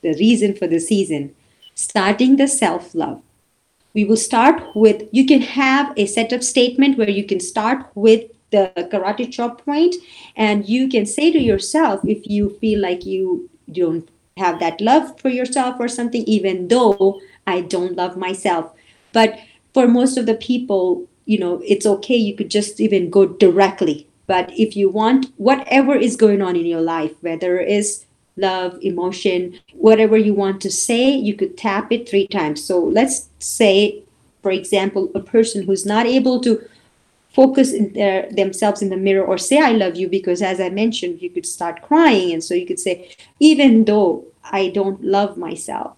the 0.01 0.13
reason 0.15 0.55
for 0.55 0.67
the 0.67 0.79
season. 0.79 1.33
Starting 1.75 2.35
the 2.35 2.47
self-love. 2.47 3.21
We 3.93 4.03
will 4.03 4.17
start 4.17 4.61
with 4.75 5.03
you 5.11 5.25
can 5.25 5.41
have 5.41 5.93
a 5.95 6.05
setup 6.05 6.43
statement 6.43 6.97
where 6.97 7.09
you 7.09 7.23
can 7.23 7.39
start 7.39 7.85
with 7.95 8.23
the 8.51 8.71
karate 8.91 9.31
chop 9.31 9.63
point 9.63 9.95
and 10.35 10.67
you 10.67 10.89
can 10.89 11.05
say 11.05 11.31
to 11.31 11.39
yourself 11.39 12.01
if 12.03 12.27
you 12.27 12.49
feel 12.61 12.81
like 12.81 13.05
you 13.05 13.49
don't 13.71 14.09
have 14.37 14.59
that 14.59 14.81
love 14.81 15.17
for 15.19 15.29
yourself 15.29 15.77
or 15.79 15.87
something 15.87 16.23
even 16.25 16.67
though 16.67 17.21
I 17.47 17.61
don't 17.61 17.95
love 17.95 18.17
myself. 18.17 18.73
But 19.13 19.39
for 19.73 19.87
most 19.87 20.17
of 20.17 20.25
the 20.25 20.35
people, 20.35 21.07
you 21.25 21.39
know, 21.39 21.61
it's 21.65 21.85
okay. 21.85 22.17
You 22.17 22.35
could 22.35 22.51
just 22.51 22.81
even 22.81 23.09
go 23.09 23.25
directly. 23.25 24.07
But 24.27 24.51
if 24.51 24.75
you 24.75 24.89
want 24.89 25.27
whatever 25.37 25.95
is 25.95 26.17
going 26.17 26.41
on 26.41 26.57
in 26.57 26.65
your 26.65 26.81
life, 26.81 27.13
whether 27.21 27.59
it's 27.59 28.05
love, 28.35 28.77
emotion, 28.81 29.57
whatever 29.73 30.17
you 30.17 30.33
want 30.33 30.61
to 30.61 30.71
say, 30.71 31.15
you 31.15 31.33
could 31.33 31.57
tap 31.57 31.91
it 31.91 32.09
three 32.09 32.27
times. 32.27 32.61
So 32.61 32.83
let's 32.83 33.29
say, 33.39 34.03
for 34.41 34.51
example, 34.51 35.11
a 35.15 35.21
person 35.21 35.63
who's 35.63 35.85
not 35.85 36.05
able 36.05 36.41
to 36.41 36.61
focus 37.35 37.73
in 37.73 37.91
their, 37.91 38.31
themselves 38.31 38.81
in 38.81 38.89
the 38.89 38.95
mirror 38.97 39.25
or 39.25 39.37
say, 39.37 39.59
I 39.59 39.71
love 39.71 39.97
you, 39.97 40.07
because 40.07 40.41
as 40.41 40.61
I 40.61 40.69
mentioned, 40.69 41.21
you 41.21 41.29
could 41.29 41.45
start 41.45 41.81
crying. 41.81 42.31
And 42.31 42.41
so 42.41 42.53
you 42.53 42.65
could 42.65 42.79
say, 42.79 43.09
even 43.39 43.83
though 43.83 44.25
I 44.43 44.69
don't 44.69 45.03
love 45.03 45.37
myself, 45.37 45.97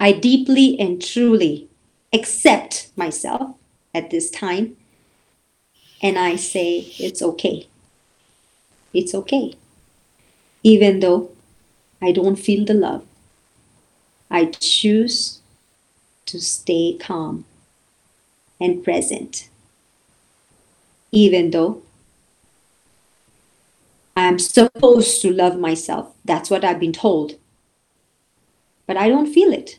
I 0.00 0.12
deeply 0.12 0.80
and 0.80 1.04
truly 1.04 1.68
accept 2.12 2.90
myself 2.96 3.56
at 3.94 4.10
this 4.10 4.30
time. 4.30 4.76
And 6.02 6.18
I 6.18 6.36
say, 6.36 6.78
it's 6.98 7.22
okay. 7.22 7.68
It's 8.94 9.14
okay. 9.14 9.54
Even 10.62 11.00
though 11.00 11.30
I 12.00 12.12
don't 12.12 12.36
feel 12.36 12.64
the 12.64 12.74
love, 12.74 13.04
I 14.30 14.46
choose 14.46 15.40
to 16.26 16.40
stay 16.40 16.96
calm 16.98 17.44
and 18.58 18.82
present. 18.82 19.48
Even 21.12 21.50
though 21.50 21.82
I'm 24.16 24.38
supposed 24.38 25.20
to 25.22 25.32
love 25.32 25.58
myself, 25.58 26.14
that's 26.24 26.50
what 26.50 26.64
I've 26.64 26.80
been 26.80 26.92
told. 26.92 27.34
But 28.86 28.96
I 28.96 29.08
don't 29.08 29.32
feel 29.32 29.52
it. 29.52 29.78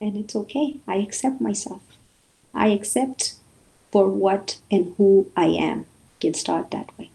And 0.00 0.16
it's 0.16 0.34
okay. 0.34 0.76
I 0.86 0.96
accept 0.96 1.40
myself. 1.40 1.82
I 2.54 2.68
accept 2.68 3.34
for 3.90 4.08
what 4.08 4.58
and 4.70 4.94
who 4.96 5.30
I 5.36 5.46
am. 5.46 5.86
Can 6.20 6.34
start 6.34 6.70
that 6.70 6.96
way. 6.98 7.10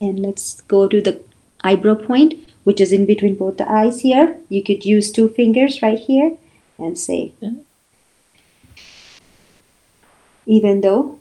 And 0.00 0.20
let's 0.20 0.60
go 0.62 0.88
to 0.88 1.00
the 1.00 1.22
eyebrow 1.62 1.94
point, 1.94 2.48
which 2.64 2.80
is 2.80 2.92
in 2.92 3.06
between 3.06 3.34
both 3.36 3.56
the 3.56 3.70
eyes 3.70 4.00
here. 4.00 4.38
You 4.48 4.62
could 4.62 4.84
use 4.84 5.10
two 5.10 5.28
fingers 5.28 5.80
right 5.80 5.98
here 5.98 6.36
and 6.78 6.98
say, 6.98 7.32
even 10.46 10.80
though 10.82 11.18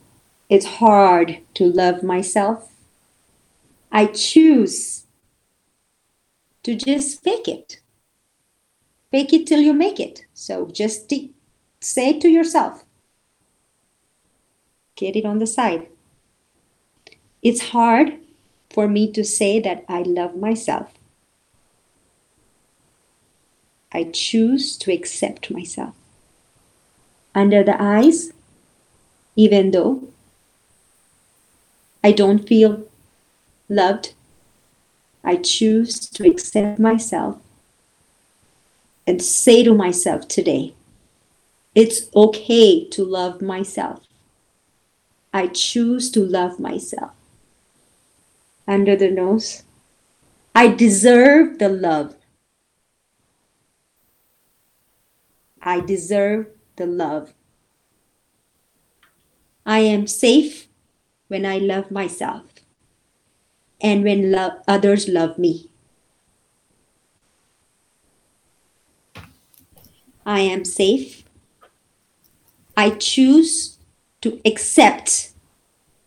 it's 0.49 0.65
hard 0.65 1.39
to 1.55 1.65
love 1.65 2.03
myself, 2.03 2.71
I 3.91 4.07
choose 4.07 5.05
to 6.63 6.75
just 6.75 7.23
fake 7.23 7.47
it. 7.47 7.79
Fake 9.11 9.33
it 9.33 9.45
till 9.45 9.61
you 9.61 9.73
make 9.73 9.99
it. 9.99 10.25
So 10.33 10.67
just 10.67 11.09
t- 11.09 11.33
say 11.79 12.17
to 12.19 12.27
yourself. 12.27 12.83
Get 14.95 15.15
it 15.15 15.25
on 15.25 15.39
the 15.39 15.47
side. 15.47 15.87
It's 17.41 17.69
hard 17.69 18.19
for 18.69 18.87
me 18.87 19.11
to 19.11 19.23
say 19.23 19.59
that 19.59 19.85
I 19.87 20.01
love 20.01 20.35
myself. 20.35 20.93
I 23.91 24.05
choose 24.05 24.77
to 24.77 24.91
accept 24.91 25.51
myself. 25.51 25.93
Under 27.35 27.63
the 27.63 27.79
eyes, 27.79 28.31
even 29.35 29.71
though 29.71 30.07
I 32.03 32.11
don't 32.11 32.47
feel 32.47 32.83
loved, 33.69 34.13
I 35.23 35.37
choose 35.37 35.99
to 36.09 36.27
accept 36.27 36.79
myself 36.79 37.39
and 39.07 39.21
say 39.21 39.63
to 39.63 39.73
myself 39.73 40.27
today, 40.27 40.73
it's 41.73 42.13
okay 42.13 42.85
to 42.89 43.03
love 43.03 43.41
myself. 43.41 44.01
I 45.33 45.47
choose 45.47 46.11
to 46.11 46.19
love 46.19 46.59
myself. 46.59 47.11
Under 48.67 48.95
the 48.95 49.09
nose, 49.09 49.63
I 50.53 50.67
deserve 50.67 51.57
the 51.57 51.69
love. 51.69 52.15
I 55.61 55.79
deserve 55.79 56.47
the 56.75 56.85
love. 56.85 57.33
I 59.65 59.79
am 59.79 60.05
safe 60.05 60.67
when 61.33 61.47
I 61.47 61.57
love 61.57 61.89
myself 61.89 62.43
and 63.81 64.03
when 64.03 64.31
lo- 64.31 64.61
others 64.67 65.09
love 65.09 65.39
me. 65.39 65.67
I 70.23 70.41
am 70.41 70.63
safe. 70.63 71.23
I 72.77 72.91
choose 72.91 73.79
to 74.21 74.39
accept 74.45 75.33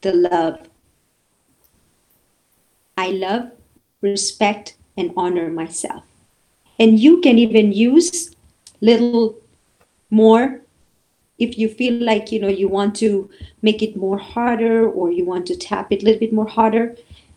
the 0.02 0.14
love. 0.14 0.70
I 2.96 3.10
love, 3.10 3.50
respect, 4.00 4.76
and 4.96 5.10
honor 5.16 5.50
myself. 5.50 6.04
And 6.78 7.00
you 7.00 7.20
can 7.20 7.36
even 7.36 7.72
use 7.72 8.30
little 8.80 9.34
more 10.08 10.62
if 11.38 11.58
you 11.58 11.68
feel 11.68 11.94
like 11.94 12.32
you 12.32 12.40
know 12.40 12.48
you 12.48 12.68
want 12.68 12.94
to 12.96 13.30
make 13.62 13.82
it 13.82 13.96
more 13.96 14.18
harder 14.18 14.88
or 14.88 15.10
you 15.10 15.24
want 15.24 15.46
to 15.46 15.56
tap 15.56 15.92
it 15.92 16.02
a 16.02 16.04
little 16.04 16.20
bit 16.20 16.32
more 16.32 16.48
harder 16.48 16.96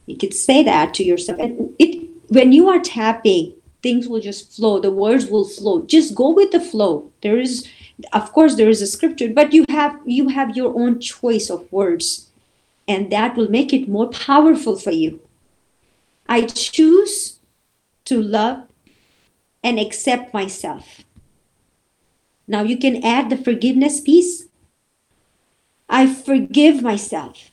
you 0.09 0.17
could 0.17 0.33
say 0.33 0.63
that 0.63 0.95
to 0.95 1.03
yourself. 1.03 1.39
And 1.39 1.75
it 1.77 2.09
when 2.29 2.51
you 2.51 2.67
are 2.67 2.79
tapping 2.79 3.53
things 3.81 4.09
will 4.09 4.19
just 4.19 4.55
flow. 4.55 4.79
The 4.79 4.91
words 4.91 5.27
will 5.27 5.47
flow. 5.47 5.83
Just 5.83 6.15
go 6.15 6.31
with 6.31 6.51
the 6.51 6.59
flow. 6.59 7.11
There 7.21 7.37
is 7.37 7.67
of 8.11 8.33
course 8.33 8.55
there 8.55 8.69
is 8.69 8.81
a 8.81 8.87
scripture 8.87 9.29
but 9.29 9.53
you 9.53 9.65
have 9.69 9.99
you 10.05 10.29
have 10.29 10.57
your 10.57 10.73
own 10.75 10.99
choice 10.99 11.49
of 11.49 11.71
words 11.71 12.31
and 12.87 13.11
that 13.11 13.35
will 13.35 13.51
make 13.51 13.71
it 13.71 13.87
more 13.87 14.09
powerful 14.09 14.77
for 14.77 14.91
you. 14.91 15.21
I 16.27 16.41
choose 16.41 17.39
to 18.05 18.19
love 18.19 18.63
and 19.63 19.79
accept 19.79 20.33
myself 20.33 21.03
now 22.49 22.63
you 22.63 22.77
can 22.77 23.05
add 23.05 23.29
the 23.29 23.37
forgiveness 23.37 24.01
piece. 24.01 24.47
I 25.87 26.11
forgive 26.11 26.81
myself. 26.81 27.51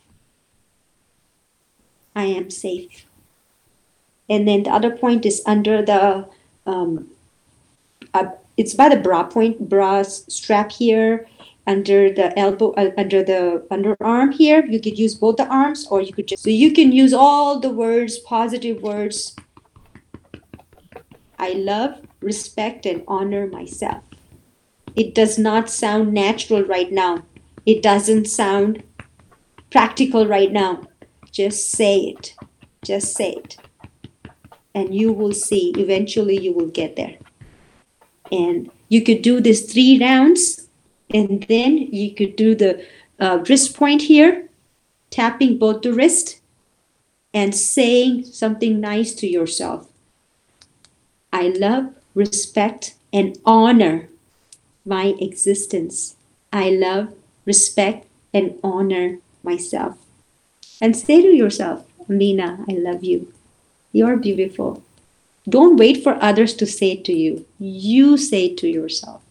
I 2.17 2.25
am 2.25 2.51
safe. 2.51 3.05
And 4.29 4.49
then 4.49 4.63
the 4.63 4.71
other 4.71 4.97
point 4.97 5.27
is 5.27 5.43
under 5.45 5.85
the 5.85 6.27
um, 6.65 7.11
uh, 8.15 8.31
it's 8.57 8.73
by 8.73 8.89
the 8.89 8.97
bra 8.97 9.25
point 9.25 9.69
bra 9.69 10.03
strap 10.03 10.73
here 10.73 11.29
under 11.67 12.11
the 12.11 12.37
elbow 12.39 12.73
uh, 12.73 12.91
under 12.97 13.23
the 13.23 13.67
underarm 13.71 14.33
here 14.33 14.65
you 14.65 14.81
could 14.81 14.99
use 14.99 15.15
both 15.15 15.37
the 15.37 15.47
arms 15.47 15.87
or 15.91 16.01
you 16.01 16.13
could 16.13 16.27
just 16.27 16.43
so 16.43 16.49
you 16.49 16.73
can 16.73 16.91
use 16.91 17.13
all 17.13 17.61
the 17.61 17.71
words 17.71 18.19
positive 18.19 18.81
words. 18.81 19.37
I 21.39 21.53
love 21.53 22.01
respect 22.23 22.87
and 22.87 23.05
honor 23.07 23.47
myself 23.47 24.06
it 24.97 25.15
does 25.15 25.39
not 25.39 25.69
sound 25.69 26.13
natural 26.13 26.65
right 26.65 26.91
now. 26.91 27.23
It 27.67 27.83
doesn't 27.83 28.27
sound 28.27 28.83
practical 29.71 30.27
right 30.27 30.51
now. 30.51 30.89
Just 31.31 31.71
say 31.71 31.99
it. 32.01 32.35
Just 32.83 33.15
say 33.15 33.33
it. 33.33 33.57
And 34.75 34.95
you 34.95 35.13
will 35.13 35.33
see. 35.33 35.75
Eventually 35.77 36.39
you 36.39 36.53
will 36.53 36.69
get 36.69 36.97
there. 36.97 37.17
And 38.33 38.71
you 38.89 39.03
could 39.03 39.23
do 39.23 39.41
this 39.41 39.71
three 39.71 39.99
rounds 40.01 40.69
and 41.13 41.43
then 41.49 41.77
you 41.77 42.15
could 42.15 42.37
do 42.37 42.55
the 42.55 42.85
uh, 43.21 43.45
wrist 43.49 43.77
point 43.77 44.03
here 44.03 44.49
tapping 45.11 45.59
both 45.59 45.83
the 45.83 45.93
wrist 45.93 46.41
and 47.33 47.55
saying 47.55 48.25
something 48.25 48.81
nice 48.81 49.15
to 49.15 49.27
yourself. 49.27 49.91
I 51.33 51.49
love 51.49 51.95
respect 52.15 52.95
and 53.13 53.39
honor 53.45 54.09
my 54.87 55.15
existence 55.21 56.17
i 56.53 56.71
love 56.71 57.13
respect 57.45 58.07
and 58.33 58.59
honor 58.63 59.19
myself 59.43 59.99
and 60.81 60.97
say 60.97 61.21
to 61.21 61.35
yourself 61.35 61.85
lena 62.09 62.65
i 62.71 62.73
love 62.73 63.05
you 63.05 63.33
you're 63.97 64.19
beautiful. 64.19 64.83
Don't 65.49 65.79
wait 65.79 66.03
for 66.03 66.23
others 66.23 66.53
to 66.57 66.67
say 66.67 66.93
it 66.93 67.05
to 67.07 67.15
you. 67.15 67.47
You 67.59 68.19
say 68.19 68.47
it 68.49 68.59
to 68.59 68.69
yourself. 68.69 69.23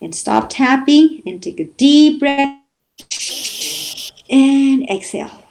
And 0.00 0.14
stop 0.14 0.50
tapping 0.50 1.20
and 1.26 1.42
take 1.42 1.58
a 1.58 1.64
deep 1.64 2.20
breath 2.20 2.60
and 4.30 4.88
exhale. 4.88 5.43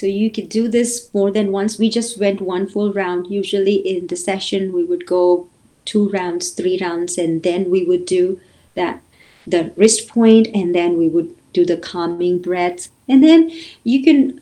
So 0.00 0.06
you 0.06 0.30
could 0.30 0.48
do 0.48 0.66
this 0.66 1.12
more 1.12 1.30
than 1.30 1.52
once. 1.52 1.78
We 1.78 1.90
just 1.90 2.18
went 2.18 2.40
one 2.40 2.66
full 2.66 2.90
round. 2.90 3.26
Usually 3.26 3.74
in 3.74 4.06
the 4.06 4.16
session, 4.16 4.72
we 4.72 4.82
would 4.82 5.04
go 5.04 5.46
two 5.84 6.08
rounds, 6.08 6.52
three 6.52 6.78
rounds, 6.80 7.18
and 7.18 7.42
then 7.42 7.68
we 7.68 7.84
would 7.84 8.06
do 8.06 8.40
that 8.76 9.02
the 9.46 9.74
wrist 9.76 10.08
point, 10.08 10.48
and 10.54 10.74
then 10.74 10.96
we 10.96 11.06
would 11.06 11.36
do 11.52 11.66
the 11.66 11.76
calming 11.76 12.38
breath. 12.38 12.88
And 13.10 13.22
then 13.22 13.50
you 13.84 14.02
can 14.02 14.40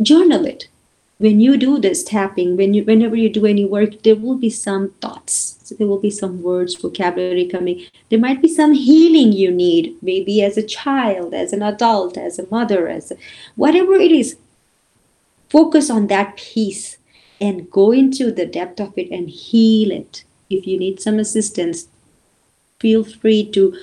journal 0.00 0.46
it. 0.46 0.68
When 1.18 1.40
you 1.40 1.58
do 1.58 1.78
this 1.78 2.02
tapping 2.04 2.56
when 2.56 2.72
you 2.72 2.84
whenever 2.84 3.16
you 3.16 3.30
do 3.30 3.46
any 3.46 3.64
work 3.64 4.02
there 4.02 4.16
will 4.16 4.36
be 4.36 4.50
some 4.50 4.90
thoughts. 5.00 5.58
So 5.64 5.74
there 5.74 5.86
will 5.86 5.98
be 5.98 6.10
some 6.10 6.42
words 6.42 6.74
vocabulary 6.74 7.46
coming. 7.46 7.86
There 8.10 8.18
might 8.18 8.42
be 8.42 8.48
some 8.48 8.72
healing 8.72 9.32
you 9.32 9.50
need 9.50 9.96
maybe 10.02 10.42
as 10.42 10.58
a 10.58 10.62
child 10.62 11.32
as 11.32 11.54
an 11.54 11.62
adult 11.62 12.18
as 12.18 12.38
a 12.38 12.46
mother 12.50 12.88
as 12.88 13.10
a, 13.10 13.16
whatever 13.54 13.94
it 13.94 14.12
is 14.12 14.36
focus 15.48 15.90
on 15.90 16.06
that 16.08 16.36
piece 16.36 16.98
and 17.40 17.70
go 17.70 17.92
into 17.92 18.32
the 18.32 18.46
depth 18.46 18.80
of 18.80 18.92
it 18.96 19.10
and 19.10 19.28
heal 19.28 19.90
it 19.90 20.24
if 20.48 20.66
you 20.66 20.78
need 20.78 21.00
some 21.00 21.18
assistance 21.18 21.88
feel 22.78 23.04
free 23.04 23.44
to 23.52 23.76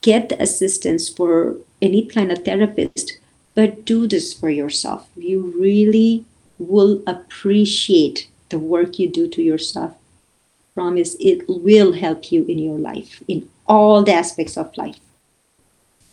get 0.00 0.32
assistance 0.40 1.08
for 1.08 1.56
any 1.80 2.04
kind 2.06 2.30
of 2.30 2.44
therapist, 2.44 3.18
but 3.54 3.84
do 3.84 4.06
this 4.06 4.32
for 4.32 4.50
yourself. 4.50 5.08
You 5.16 5.54
really 5.58 6.24
will 6.58 7.02
appreciate 7.06 8.28
the 8.48 8.58
work 8.58 8.98
you 8.98 9.08
do 9.08 9.28
to 9.28 9.42
yourself. 9.42 9.94
Promise 10.74 11.16
it 11.20 11.44
will 11.48 11.92
help 11.92 12.32
you 12.32 12.44
in 12.46 12.58
your 12.58 12.78
life, 12.78 13.22
in 13.28 13.48
all 13.66 14.02
the 14.02 14.12
aspects 14.12 14.56
of 14.56 14.76
life. 14.76 14.98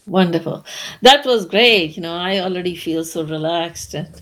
Wonderful. 0.07 0.65
That 1.01 1.25
was 1.25 1.45
great. 1.45 1.95
You 1.95 2.03
know, 2.03 2.15
I 2.15 2.39
already 2.39 2.75
feel 2.75 3.03
so 3.03 3.23
relaxed 3.23 3.93
and 3.93 4.21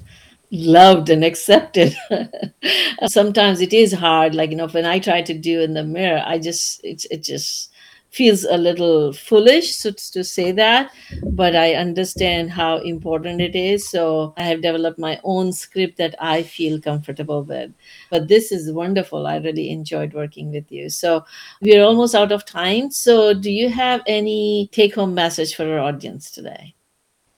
loved 0.52 1.10
and 1.10 1.24
accepted. 1.24 1.96
Sometimes 3.08 3.62
it 3.62 3.74
is 3.74 3.94
hard. 3.94 4.36
Like, 4.36 4.50
you 4.50 4.56
know, 4.56 4.68
when 4.68 4.86
I 4.86 5.00
try 5.00 5.22
to 5.22 5.34
do 5.34 5.62
in 5.62 5.74
the 5.74 5.84
mirror, 5.84 6.24
I 6.26 6.40
just, 6.40 6.82
it's, 6.84 7.06
it 7.06 7.24
just, 7.24 7.70
feels 8.10 8.44
a 8.44 8.58
little 8.58 9.14
foolish 9.14 9.76
so 9.76 9.92
to 9.92 10.24
say 10.24 10.52
that 10.52 10.92
but 11.32 11.56
i 11.56 11.76
understand 11.76 12.50
how 12.50 12.78
important 12.78 13.40
it 13.40 13.56
is. 13.56 13.88
So 13.90 14.34
i 14.38 14.44
have 14.44 14.62
developed 14.62 15.00
my 15.00 15.20
own 15.24 15.54
script 15.54 15.98
that 15.98 16.16
i 16.20 16.42
feel 16.44 16.82
comfortable 16.82 17.44
with. 17.44 17.72
But 18.10 18.28
this 18.28 18.52
is 18.52 18.72
wonderful. 18.72 19.28
I 19.28 19.38
really 19.38 19.70
enjoyed 19.70 20.14
working 20.14 20.52
with 20.52 20.72
you. 20.72 20.90
So 20.90 21.24
we're 21.62 21.84
almost 21.84 22.16
out 22.16 22.32
of 22.32 22.46
time. 22.46 22.92
So 22.92 23.34
do 23.34 23.52
you 23.52 23.70
have 23.70 24.02
any 24.08 24.70
take 24.72 24.96
home 24.96 25.14
message 25.14 25.56
for 25.56 25.72
our 25.72 25.80
audience 25.80 26.32
today? 26.32 26.76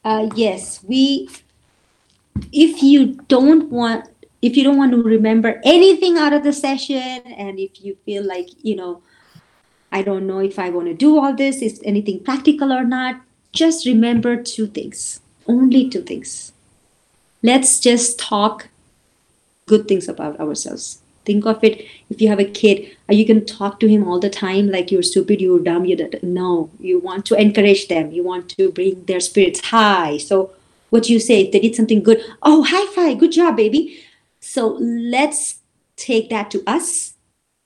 Uh, 0.04 0.30
yes 0.36 0.84
we 0.84 1.28
if 2.52 2.82
you 2.84 3.14
don't 3.28 3.70
want 3.70 4.08
if 4.42 4.58
you 4.58 4.64
don't 4.64 4.78
want 4.78 4.92
to 4.92 5.02
remember 5.04 5.62
anything 5.64 6.18
out 6.18 6.34
of 6.34 6.44
the 6.44 6.52
session 6.52 7.22
and 7.38 7.60
if 7.60 7.84
you 7.84 7.96
feel 8.06 8.26
like 8.26 8.50
you 8.64 8.76
know 8.76 9.02
I 9.92 10.02
don't 10.02 10.26
know 10.26 10.40
if 10.40 10.58
I 10.58 10.70
want 10.70 10.88
to 10.88 10.94
do 10.94 11.20
all 11.20 11.36
this, 11.36 11.62
is 11.62 11.82
anything 11.84 12.24
practical 12.24 12.72
or 12.72 12.86
not. 12.86 13.22
Just 13.52 13.86
remember 13.86 14.42
two 14.42 14.68
things, 14.68 15.20
only 15.48 15.90
two 15.90 16.02
things. 16.02 16.54
Let's 17.44 17.80
just 17.80 18.18
talk 18.18 18.70
good 19.66 19.88
things 19.88 20.08
about 20.08 20.40
ourselves. 20.40 21.02
Think 21.26 21.46
of 21.46 21.64
it 21.64 21.86
if 22.10 22.22
you 22.22 22.30
have 22.30 22.40
a 22.40 22.46
kid, 22.46 22.96
are 23.08 23.14
you 23.14 23.26
to 23.26 23.54
talk 23.54 23.80
to 23.82 23.88
him 23.88 24.08
all 24.08 24.20
the 24.20 24.30
time 24.30 24.72
like 24.72 24.92
you're 24.92 25.04
stupid, 25.04 25.42
you're 25.42 25.60
dumb, 25.60 25.86
you 25.86 26.10
no, 26.24 26.70
you 26.80 27.00
want 27.00 27.26
to 27.28 27.36
encourage 27.36 27.88
them, 27.90 28.12
you 28.12 28.24
want 28.24 28.50
to 28.50 28.72
bring 28.72 29.04
their 29.06 29.20
spirits 29.20 29.60
high. 29.60 30.18
So, 30.18 30.52
what 30.92 31.04
do 31.04 31.14
you 31.14 31.20
say 31.20 31.42
if 31.42 31.52
they 31.52 31.60
did 31.60 31.76
something 31.76 32.04
good? 32.04 32.24
Oh, 32.44 32.64
high 32.64 32.86
five, 32.94 33.18
good 33.18 33.32
job, 33.32 33.58
baby. 33.58 34.00
So, 34.40 34.78
let's 34.80 35.60
take 35.96 36.30
that 36.30 36.52
to 36.52 36.64
us 36.68 37.16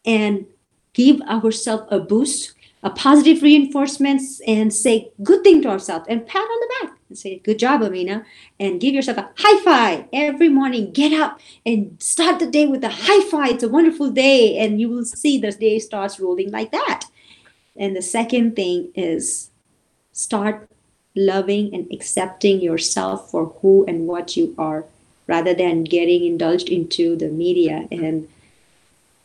and 0.05 0.45
give 0.93 1.21
ourselves 1.21 1.83
a 1.89 1.99
boost, 1.99 2.53
a 2.83 2.89
positive 2.89 3.41
reinforcements, 3.41 4.41
and 4.47 4.73
say 4.73 5.11
good 5.23 5.43
thing 5.43 5.61
to 5.63 5.69
ourselves 5.69 6.05
and 6.07 6.25
pat 6.25 6.41
on 6.41 6.59
the 6.59 6.73
back 6.81 6.97
and 7.09 7.17
say, 7.17 7.39
Good 7.39 7.59
job, 7.59 7.81
Amina. 7.81 8.25
And 8.59 8.79
give 8.79 8.93
yourself 8.93 9.17
a 9.17 9.29
high 9.37 9.63
five 9.63 10.05
every 10.13 10.49
morning. 10.49 10.91
Get 10.91 11.13
up 11.13 11.39
and 11.65 12.01
start 12.01 12.39
the 12.39 12.47
day 12.47 12.65
with 12.65 12.83
a 12.83 12.89
high 12.89 13.29
five. 13.29 13.51
It's 13.51 13.63
a 13.63 13.69
wonderful 13.69 14.09
day. 14.11 14.57
And 14.57 14.79
you 14.79 14.89
will 14.89 15.05
see 15.05 15.37
the 15.37 15.51
day 15.51 15.79
starts 15.79 16.19
rolling 16.19 16.51
like 16.51 16.71
that. 16.71 17.05
And 17.75 17.95
the 17.95 18.01
second 18.01 18.55
thing 18.55 18.91
is 18.95 19.51
start 20.11 20.69
loving 21.15 21.73
and 21.73 21.87
accepting 21.91 22.61
yourself 22.61 23.31
for 23.31 23.47
who 23.61 23.85
and 23.85 24.07
what 24.07 24.35
you 24.37 24.53
are. 24.57 24.85
rather 25.27 25.53
than 25.55 25.83
getting 25.83 26.23
indulged 26.23 26.69
into 26.69 27.15
the 27.15 27.27
media 27.27 27.87
and 27.91 28.27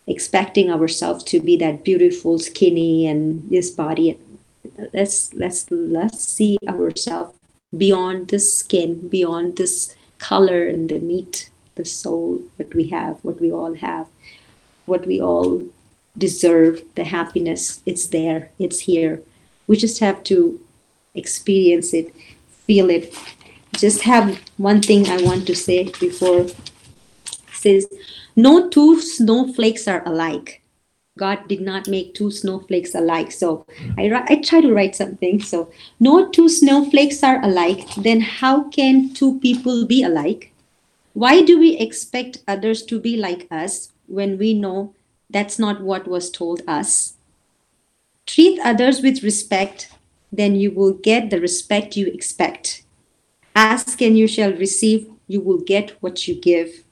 expecting 0.06 0.70
ourselves 0.70 1.22
to 1.24 1.40
be 1.40 1.56
that 1.56 1.84
beautiful 1.84 2.38
skinny 2.38 3.06
and 3.06 3.48
this 3.50 3.70
body 3.70 4.18
let's 4.92 5.32
let's 5.34 5.70
let's 5.70 6.24
see 6.24 6.58
ourselves 6.68 7.36
beyond 7.76 8.28
this 8.28 8.58
skin 8.58 9.08
beyond 9.08 9.56
this 9.56 9.94
color 10.18 10.66
and 10.66 10.88
the 10.88 10.98
meat 10.98 11.50
the 11.76 11.84
soul 11.84 12.42
that 12.58 12.74
we 12.74 12.88
have 12.88 13.18
what 13.22 13.40
we 13.40 13.52
all 13.52 13.74
have 13.74 14.06
what 14.86 15.06
we 15.06 15.20
all 15.20 15.62
deserve 16.18 16.82
the 16.96 17.04
happiness 17.04 17.82
it's 17.86 18.08
there 18.08 18.50
it's 18.58 18.80
here 18.80 19.22
we 19.66 19.76
just 19.76 20.00
have 20.00 20.22
to 20.24 20.58
experience 21.14 21.92
it 21.94 22.14
feel 22.70 22.88
it. 22.88 23.12
Just 23.74 24.02
have 24.02 24.40
one 24.56 24.80
thing 24.80 25.08
i 25.08 25.20
want 25.22 25.44
to 25.46 25.56
say 25.56 25.78
before. 25.98 26.46
Says 27.52 27.86
no 28.36 28.68
two 28.68 29.00
snowflakes 29.00 29.88
are 29.88 30.02
alike. 30.06 30.62
God 31.18 31.48
did 31.48 31.60
not 31.60 31.88
make 31.88 32.14
two 32.14 32.30
snowflakes 32.30 32.94
alike. 32.94 33.32
So 33.32 33.66
I, 33.98 34.04
I 34.28 34.36
try 34.36 34.60
to 34.60 34.72
write 34.72 34.94
something. 34.94 35.42
So 35.42 35.72
no 35.98 36.28
two 36.28 36.48
snowflakes 36.48 37.24
are 37.24 37.42
alike. 37.44 37.92
Then 37.96 38.20
how 38.20 38.70
can 38.70 39.12
two 39.12 39.40
people 39.40 39.84
be 39.84 40.04
alike? 40.04 40.52
Why 41.12 41.42
do 41.42 41.58
we 41.58 41.76
expect 41.76 42.38
others 42.46 42.84
to 42.84 43.00
be 43.00 43.16
like 43.16 43.48
us 43.50 43.90
when 44.06 44.38
we 44.38 44.54
know 44.54 44.94
that's 45.28 45.58
not 45.58 45.82
what 45.82 46.06
was 46.06 46.30
told 46.30 46.62
us? 46.68 47.14
Treat 48.26 48.60
others 48.60 49.02
with 49.02 49.24
respect 49.24 49.90
then 50.32 50.54
you 50.54 50.70
will 50.70 50.92
get 50.92 51.30
the 51.30 51.40
respect 51.40 51.96
you 51.96 52.06
expect. 52.06 52.82
Ask 53.54 54.00
and 54.00 54.16
you 54.16 54.26
shall 54.26 54.52
receive 54.52 55.10
you 55.26 55.40
will 55.40 55.60
get 55.60 55.90
what 56.00 56.26
you 56.26 56.34
give. 56.34 56.84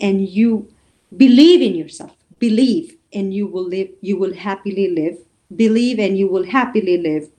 And 0.00 0.28
you 0.28 0.68
believe 1.16 1.62
in 1.62 1.74
yourself 1.74 2.16
believe 2.38 2.96
and 3.12 3.32
you 3.32 3.46
will 3.46 3.64
live 3.64 3.88
you 4.00 4.16
will 4.16 4.34
happily 4.34 4.90
live. 4.90 5.18
Believe 5.54 5.98
and 5.98 6.18
you 6.18 6.26
will 6.26 6.44
happily 6.44 6.96
live. 6.96 7.30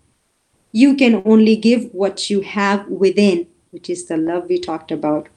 You 0.72 0.96
can 0.96 1.22
only 1.26 1.56
give 1.56 1.94
what 1.94 2.30
you 2.30 2.42
have 2.42 2.88
within 2.88 3.48
which 3.72 3.90
is 3.90 4.06
the 4.06 4.16
love 4.16 4.48
we 4.48 4.58
talked 4.58 4.92
about. 4.92 5.28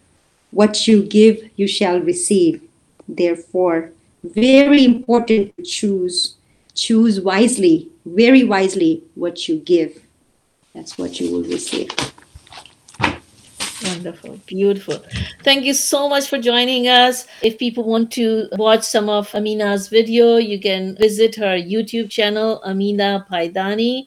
What 0.52 0.86
you 0.86 1.02
give 1.02 1.50
you 1.56 1.66
shall 1.66 2.00
receive. 2.00 2.62
Therefore 3.08 3.92
very 4.24 4.84
important 4.84 5.56
to 5.56 5.62
choose 5.62 6.37
choose 6.78 7.20
wisely 7.20 7.76
very 8.06 8.44
wisely 8.44 9.02
what 9.14 9.48
you 9.48 9.56
give 9.58 10.00
that's 10.74 10.96
what 10.96 11.18
you 11.20 11.32
will 11.32 11.42
receive 11.42 11.90
Wonderful, 13.84 14.40
beautiful. 14.46 15.00
Thank 15.44 15.64
you 15.64 15.72
so 15.72 16.08
much 16.08 16.28
for 16.28 16.38
joining 16.38 16.88
us. 16.88 17.26
If 17.42 17.58
people 17.58 17.84
want 17.84 18.10
to 18.12 18.48
watch 18.52 18.82
some 18.82 19.08
of 19.08 19.32
Amina's 19.34 19.88
video, 19.88 20.36
you 20.36 20.58
can 20.60 20.96
visit 20.96 21.36
her 21.36 21.56
YouTube 21.56 22.10
channel, 22.10 22.60
Amina 22.64 23.24
Paidani, 23.30 24.06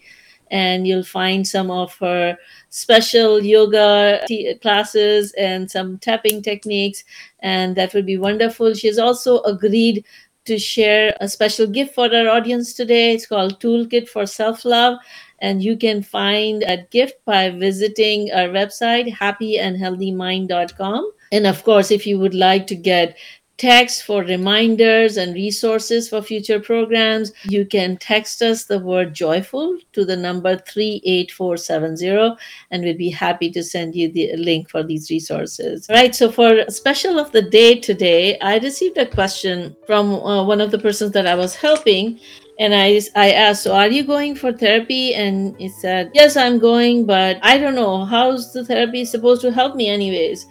and 0.50 0.86
you'll 0.86 1.04
find 1.04 1.48
some 1.48 1.72
of 1.72 1.96
her 2.00 2.38
special 2.70 3.42
yoga 3.42 4.22
t- 4.28 4.54
classes 4.56 5.32
and 5.38 5.72
some 5.72 5.98
tapping 6.00 6.42
techniques, 6.42 7.06
and 7.40 7.76
that 7.78 7.94
would 7.94 8.06
be 8.06 8.18
wonderful. 8.18 8.74
She's 8.74 9.00
also 9.00 9.42
agreed 9.44 10.04
to 10.46 10.58
share 10.58 11.16
a 11.22 11.28
special 11.28 11.68
gift 11.68 11.96
for 11.96 12.14
our 12.14 12.30
audience 12.30 12.74
today. 12.74 13.14
It's 13.14 13.26
called 13.26 13.62
Toolkit 13.62 14.10
for 14.10 14.26
Self 14.26 14.66
Love 14.66 14.98
and 15.42 15.64
you 15.64 15.76
can 15.76 16.04
find 16.04 16.62
that 16.62 16.92
gift 16.92 17.16
by 17.26 17.50
visiting 17.50 18.32
our 18.32 18.48
website 18.48 19.12
happyandhealthymind.com 19.12 21.12
and 21.32 21.48
of 21.48 21.64
course 21.64 21.92
if 21.92 22.06
you 22.06 22.20
would 22.20 22.36
like 22.36 22.68
to 22.68 22.76
get 22.76 23.18
text 23.62 24.06
for 24.06 24.24
reminders 24.24 25.18
and 25.18 25.36
resources 25.36 26.10
for 26.10 26.20
future 26.20 26.60
programs 26.60 27.32
you 27.44 27.64
can 27.64 27.96
text 27.98 28.42
us 28.42 28.64
the 28.64 28.80
word 28.80 29.14
joyful 29.14 29.78
to 29.94 30.04
the 30.04 30.18
number 30.18 30.58
38470 30.58 32.36
and 32.72 32.84
we'd 32.84 32.98
be 32.98 33.12
happy 33.12 33.52
to 33.52 33.64
send 33.64 33.94
you 33.94 34.12
the 34.12 34.36
link 34.36 34.68
for 34.68 34.82
these 34.82 35.12
resources 35.12 35.86
right 35.92 36.16
so 36.16 36.32
for 36.32 36.66
special 36.70 37.20
of 37.20 37.32
the 37.34 37.42
day 37.44 37.80
today 37.80 38.40
i 38.40 38.58
received 38.58 38.98
a 38.98 39.06
question 39.06 39.76
from 39.86 40.10
uh, 40.10 40.44
one 40.44 40.60
of 40.60 40.72
the 40.72 40.80
persons 40.80 41.12
that 41.12 41.28
i 41.28 41.36
was 41.36 41.54
helping 41.54 42.20
and 42.60 42.76
I, 42.76 43.02
I 43.16 43.32
asked, 43.32 43.64
so 43.64 43.74
are 43.74 43.88
you 43.88 44.04
going 44.04 44.36
for 44.36 44.54
therapy? 44.54 45.16
And 45.16 45.56
he 45.58 45.68
said, 45.68 46.12
yes, 46.14 46.38
I'm 46.38 46.60
going, 46.60 47.08
but 47.08 47.40
I 47.42 47.58
don't 47.58 47.74
know. 47.74 48.06
How's 48.06 48.54
the 48.54 48.64
therapy 48.64 49.04
supposed 49.04 49.42
to 49.42 49.52
help 49.52 49.76
me 49.76 49.88
anyways? 49.88 50.46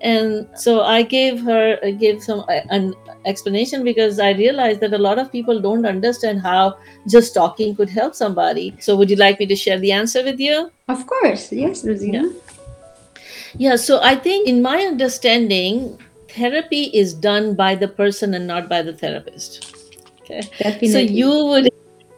And 0.00 0.46
so 0.54 0.82
I 0.82 1.02
gave 1.02 1.40
her, 1.42 1.78
I 1.82 1.90
gave 1.90 2.22
some 2.22 2.40
uh, 2.40 2.60
an 2.70 2.94
explanation 3.24 3.82
because 3.82 4.20
I 4.20 4.32
realized 4.32 4.80
that 4.80 4.92
a 4.92 4.98
lot 4.98 5.18
of 5.18 5.32
people 5.32 5.60
don't 5.60 5.86
understand 5.86 6.42
how 6.42 6.78
just 7.08 7.34
talking 7.34 7.74
could 7.74 7.88
help 7.88 8.14
somebody. 8.14 8.76
So 8.78 8.96
would 8.96 9.10
you 9.10 9.16
like 9.16 9.40
me 9.40 9.46
to 9.46 9.56
share 9.56 9.78
the 9.78 9.92
answer 9.92 10.22
with 10.22 10.38
you? 10.38 10.70
of 10.88 11.06
course 11.06 11.52
yes 11.52 11.84
rosina 11.84 12.22
Yeah. 12.22 12.56
Yeah, 13.58 13.76
so 13.76 14.02
I 14.02 14.16
think 14.16 14.48
in 14.48 14.60
my 14.60 14.82
understanding, 14.82 15.98
therapy 16.28 16.84
is 16.92 17.14
done 17.14 17.54
by 17.54 17.74
the 17.74 17.88
person 17.88 18.34
and 18.34 18.46
not 18.46 18.68
by 18.68 18.82
the 18.82 18.92
therapist. 18.92 19.74
Okay. 20.20 20.42
definitely 20.58 20.88
So 20.88 20.98
you 20.98 21.44
would 21.46 21.68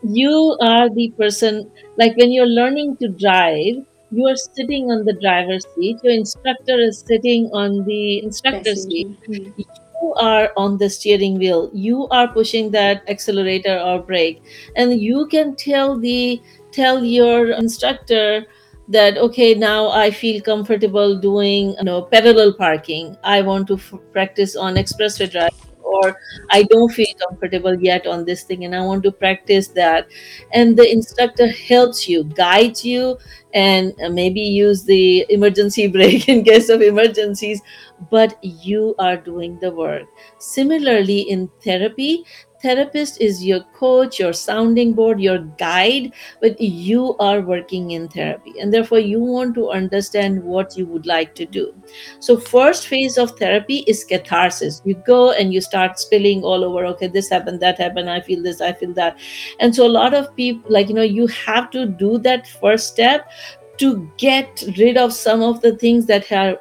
you 0.03 0.57
are 0.61 0.88
the 0.91 1.11
person 1.19 1.71
like 1.97 2.17
when 2.17 2.33
you're 2.33 2.47
learning 2.47 2.97
to 2.99 3.09
drive, 3.09 3.85
you 4.11 4.27
are 4.27 4.37
sitting 4.37 4.90
on 4.90 5.05
the 5.05 5.12
driver's 5.14 5.66
seat, 5.75 5.99
your 6.03 6.12
instructor 6.12 6.79
is 6.79 7.01
sitting 7.07 7.51
on 7.53 7.85
the 7.85 8.23
instructor's 8.23 8.85
seat. 8.85 9.18
Passenger. 9.21 9.51
Hmm. 9.51 9.62
You 10.01 10.14
are 10.14 10.53
on 10.57 10.79
the 10.79 10.88
steering 10.88 11.38
wheel, 11.38 11.71
you 11.75 12.07
are 12.09 12.29
pushing 12.29 12.71
that 12.71 13.03
accelerator 13.09 13.79
or 13.81 13.99
brake, 13.99 14.42
and 14.77 15.01
you 15.01 15.27
can 15.27 15.57
tell 15.57 15.99
the 15.99 16.40
tell 16.71 17.05
your 17.05 17.51
instructor 17.51 18.47
that 18.88 19.18
okay 19.18 19.55
now 19.55 19.88
i 19.90 20.11
feel 20.11 20.40
comfortable 20.40 21.18
doing 21.18 21.75
you 21.79 21.85
know 21.85 22.03
parallel 22.03 22.53
parking 22.55 23.16
i 23.23 23.42
want 23.42 23.66
to 23.66 23.75
f- 23.75 23.94
practice 24.12 24.57
on 24.57 24.77
expressway 24.77 25.31
driving 25.31 25.68
or 25.96 26.16
i 26.51 26.62
don't 26.64 26.92
feel 26.92 27.14
comfortable 27.27 27.79
yet 27.88 28.07
on 28.07 28.24
this 28.24 28.42
thing 28.44 28.64
and 28.64 28.74
i 28.74 28.81
want 28.81 29.03
to 29.03 29.12
practice 29.12 29.68
that. 29.68 30.09
And 30.53 30.77
the 30.77 30.90
instructor 30.90 31.46
helps 31.48 32.09
you 32.09 32.24
guides 32.24 32.85
you 32.85 33.18
and 33.55 33.94
maybe 34.11 34.40
use 34.40 34.85
the 34.85 35.27
emergency 35.29 35.87
brake 35.96 36.29
in 36.29 36.44
case 36.44 36.68
of 36.68 36.83
emergencies 36.83 37.62
but 38.11 38.38
you 38.42 38.94
are 38.98 39.16
doing 39.16 39.59
the 39.61 39.70
work. 39.70 40.07
Similarly 40.38 41.20
in 41.22 41.48
therapy 41.64 42.24
therapist 42.62 43.21
is 43.21 43.44
your 43.44 43.61
coach 43.75 44.18
your 44.18 44.33
sounding 44.33 44.92
board 44.92 45.21
your 45.21 45.38
guide 45.59 46.12
but 46.40 46.61
you 46.61 47.16
are 47.18 47.40
working 47.40 47.92
in 47.92 48.09
therapy. 48.09 48.55
And 48.61 48.73
therefore 48.73 48.99
you 48.99 49.21
want 49.21 49.55
to 49.55 49.71
understand 49.71 50.42
what 50.42 50.77
you 50.77 50.87
would 50.87 51.07
like 51.07 51.35
to 51.37 51.47
do. 51.47 51.75
So 52.21 52.38
first 52.38 52.87
phase 52.87 53.18
of 53.18 53.38
therapy 53.38 53.79
is 53.87 54.05
catharsis. 54.05 54.83
You 54.85 54.94
go 55.07 55.33
and 55.33 55.53
you 55.53 55.61
start 55.61 55.99
spilling 55.99 56.42
all 56.42 56.64
over 56.64 56.85
okay 56.87 57.09
this 57.09 57.29
happened 57.29 57.61
that 57.61 57.79
happened 57.79 58.11
i 58.11 58.21
feel 58.21 58.42
this 58.42 58.61
i 58.61 58.73
feel 58.73 58.92
that. 58.94 59.18
And 59.61 59.75
so 59.75 59.87
a 59.87 59.88
lot 59.88 60.14
of 60.14 60.35
people 60.37 60.71
like 60.71 60.88
you 60.88 60.94
know 60.94 61.03
you 61.03 61.27
have 61.29 61.71
to 61.71 61.87
do 61.87 62.18
that 62.18 62.47
first 62.47 62.88
step 62.88 63.31
to 63.79 64.11
get 64.16 64.64
rid 64.77 64.97
of 64.97 65.12
some 65.12 65.42
of 65.42 65.61
the 65.61 65.77
things 65.77 66.07
that 66.07 66.31
uh, 66.33 66.57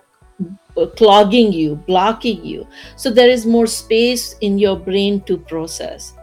Uh, 0.78 0.86
clogging 0.88 1.52
you 1.52 1.76
blocking 1.76 2.44
you. 2.46 2.68
So 2.96 3.10
there 3.10 3.30
is 3.30 3.46
more 3.46 3.68
space 3.68 4.36
in 4.42 4.60
your 4.60 4.78
brain 4.78 5.22
to 5.22 5.38
process. 5.38 6.14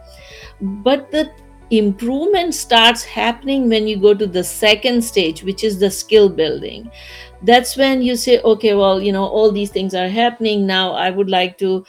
But 0.61 1.11
the 1.11 1.29
improvement 1.71 2.53
starts 2.53 3.03
happening 3.03 3.67
when 3.69 3.87
you 3.87 3.97
go 3.97 4.13
to 4.13 4.27
the 4.27 4.43
second 4.43 5.03
stage 5.03 5.43
which 5.43 5.63
is 5.63 5.79
the 5.79 5.89
skill 5.89 6.29
building. 6.29 6.91
That's 7.41 7.75
when 7.75 8.01
you 8.01 8.15
say 8.15 8.39
okay 8.41 8.75
well 8.75 9.01
you 9.01 9.11
know 9.11 9.25
all 9.25 9.51
these 9.51 9.71
things 9.71 9.95
are 9.95 10.07
happening. 10.07 10.65
Now 10.67 10.93
i 10.93 11.09
would 11.09 11.29
like 11.29 11.57
to 11.59 11.85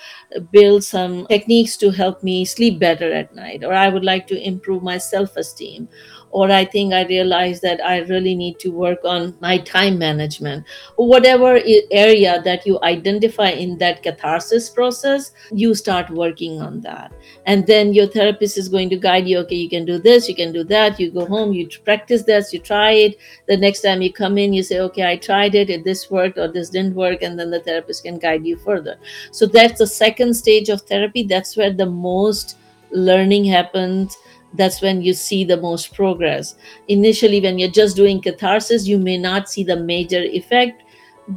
build 0.51 0.83
some 0.85 1.27
techniques 1.27 1.77
to 1.79 1.91
help 1.91 2.23
me 2.23 2.45
sleep 2.45 2.79
better 2.79 3.13
at 3.13 3.35
night 3.35 3.65
or 3.65 3.73
i 3.73 3.89
would 3.89 4.05
like 4.05 4.27
to 4.29 4.41
improve 4.43 4.83
my 4.83 4.99
self 4.99 5.37
esteem 5.37 5.89
or 6.31 6.51
i 6.51 6.65
think 6.65 6.93
i 6.93 7.05
realize 7.05 7.61
that 7.61 7.81
i 7.85 7.99
really 8.13 8.35
need 8.35 8.59
to 8.59 8.71
work 8.71 8.99
on 9.05 9.35
my 9.41 9.59
time 9.59 9.99
management. 9.99 10.65
Whatever 10.97 11.61
area 11.91 12.43
that 12.43 12.67
you 12.67 12.79
identify 12.83 13.51
in 13.51 13.79
that 13.79 14.03
catharsis 14.03 14.69
process 14.71 15.33
you 15.53 15.75
start 15.75 16.11
working 16.11 16.61
on 16.61 16.81
that. 16.81 17.13
And 17.47 17.67
then 17.67 17.93
your 17.93 18.07
therapist 18.07 18.59
is 18.59 18.69
going 18.69 18.91
to 18.91 18.97
guide 18.97 19.29
you 19.29 19.39
okay 19.39 19.57
you 19.57 19.69
can 19.69 19.85
do 19.85 19.99
this 19.99 20.29
you 20.29 20.35
can 20.35 20.53
do 20.53 20.65
that 20.65 21.01
you 21.01 21.11
go 21.11 21.27
home 21.27 21.53
you 21.53 21.69
practice 21.85 22.25
this 22.25 22.53
you 22.53 22.59
try 22.59 22.93
it. 22.93 23.17
The 23.47 23.57
next 23.57 23.83
time 23.83 24.03
you 24.03 24.13
come 24.13 24.39
in 24.39 24.53
you 24.53 24.63
say 24.63 24.81
okay 24.81 25.07
i 25.07 25.17
tried 25.17 25.55
it 25.55 25.71
it 25.71 25.85
this 25.85 26.11
worked 26.11 26.39
or 26.39 26.49
this 26.49 26.71
didn't 26.71 26.95
work 26.95 27.23
and 27.23 27.39
then 27.39 27.51
the 27.51 27.61
therapist 27.61 28.05
can 28.05 28.19
guide 28.19 28.47
you 28.47 28.57
further. 28.57 28.99
So 29.31 29.47
that's 29.47 29.79
the 29.79 29.87
second 29.87 30.35
stage 30.35 30.69
of 30.69 30.83
therapy. 30.83 31.23
That's 31.23 31.57
where 31.57 31.73
the 31.73 31.87
most 31.87 32.59
learning 32.91 33.45
happens 33.45 34.17
that's 34.55 34.81
when 34.81 35.03
you 35.03 35.13
see 35.13 35.45
the 35.45 35.57
most 35.57 35.95
progress. 35.95 36.57
Initially 36.89 37.41
when 37.41 37.59
you're 37.59 37.71
just 37.71 37.97
doing 37.97 38.21
catharsis 38.21 38.87
you 38.87 38.99
may 38.99 39.19
not 39.19 39.49
see 39.49 39.65
the 39.65 39.77
major 39.77 40.23
effect 40.23 40.83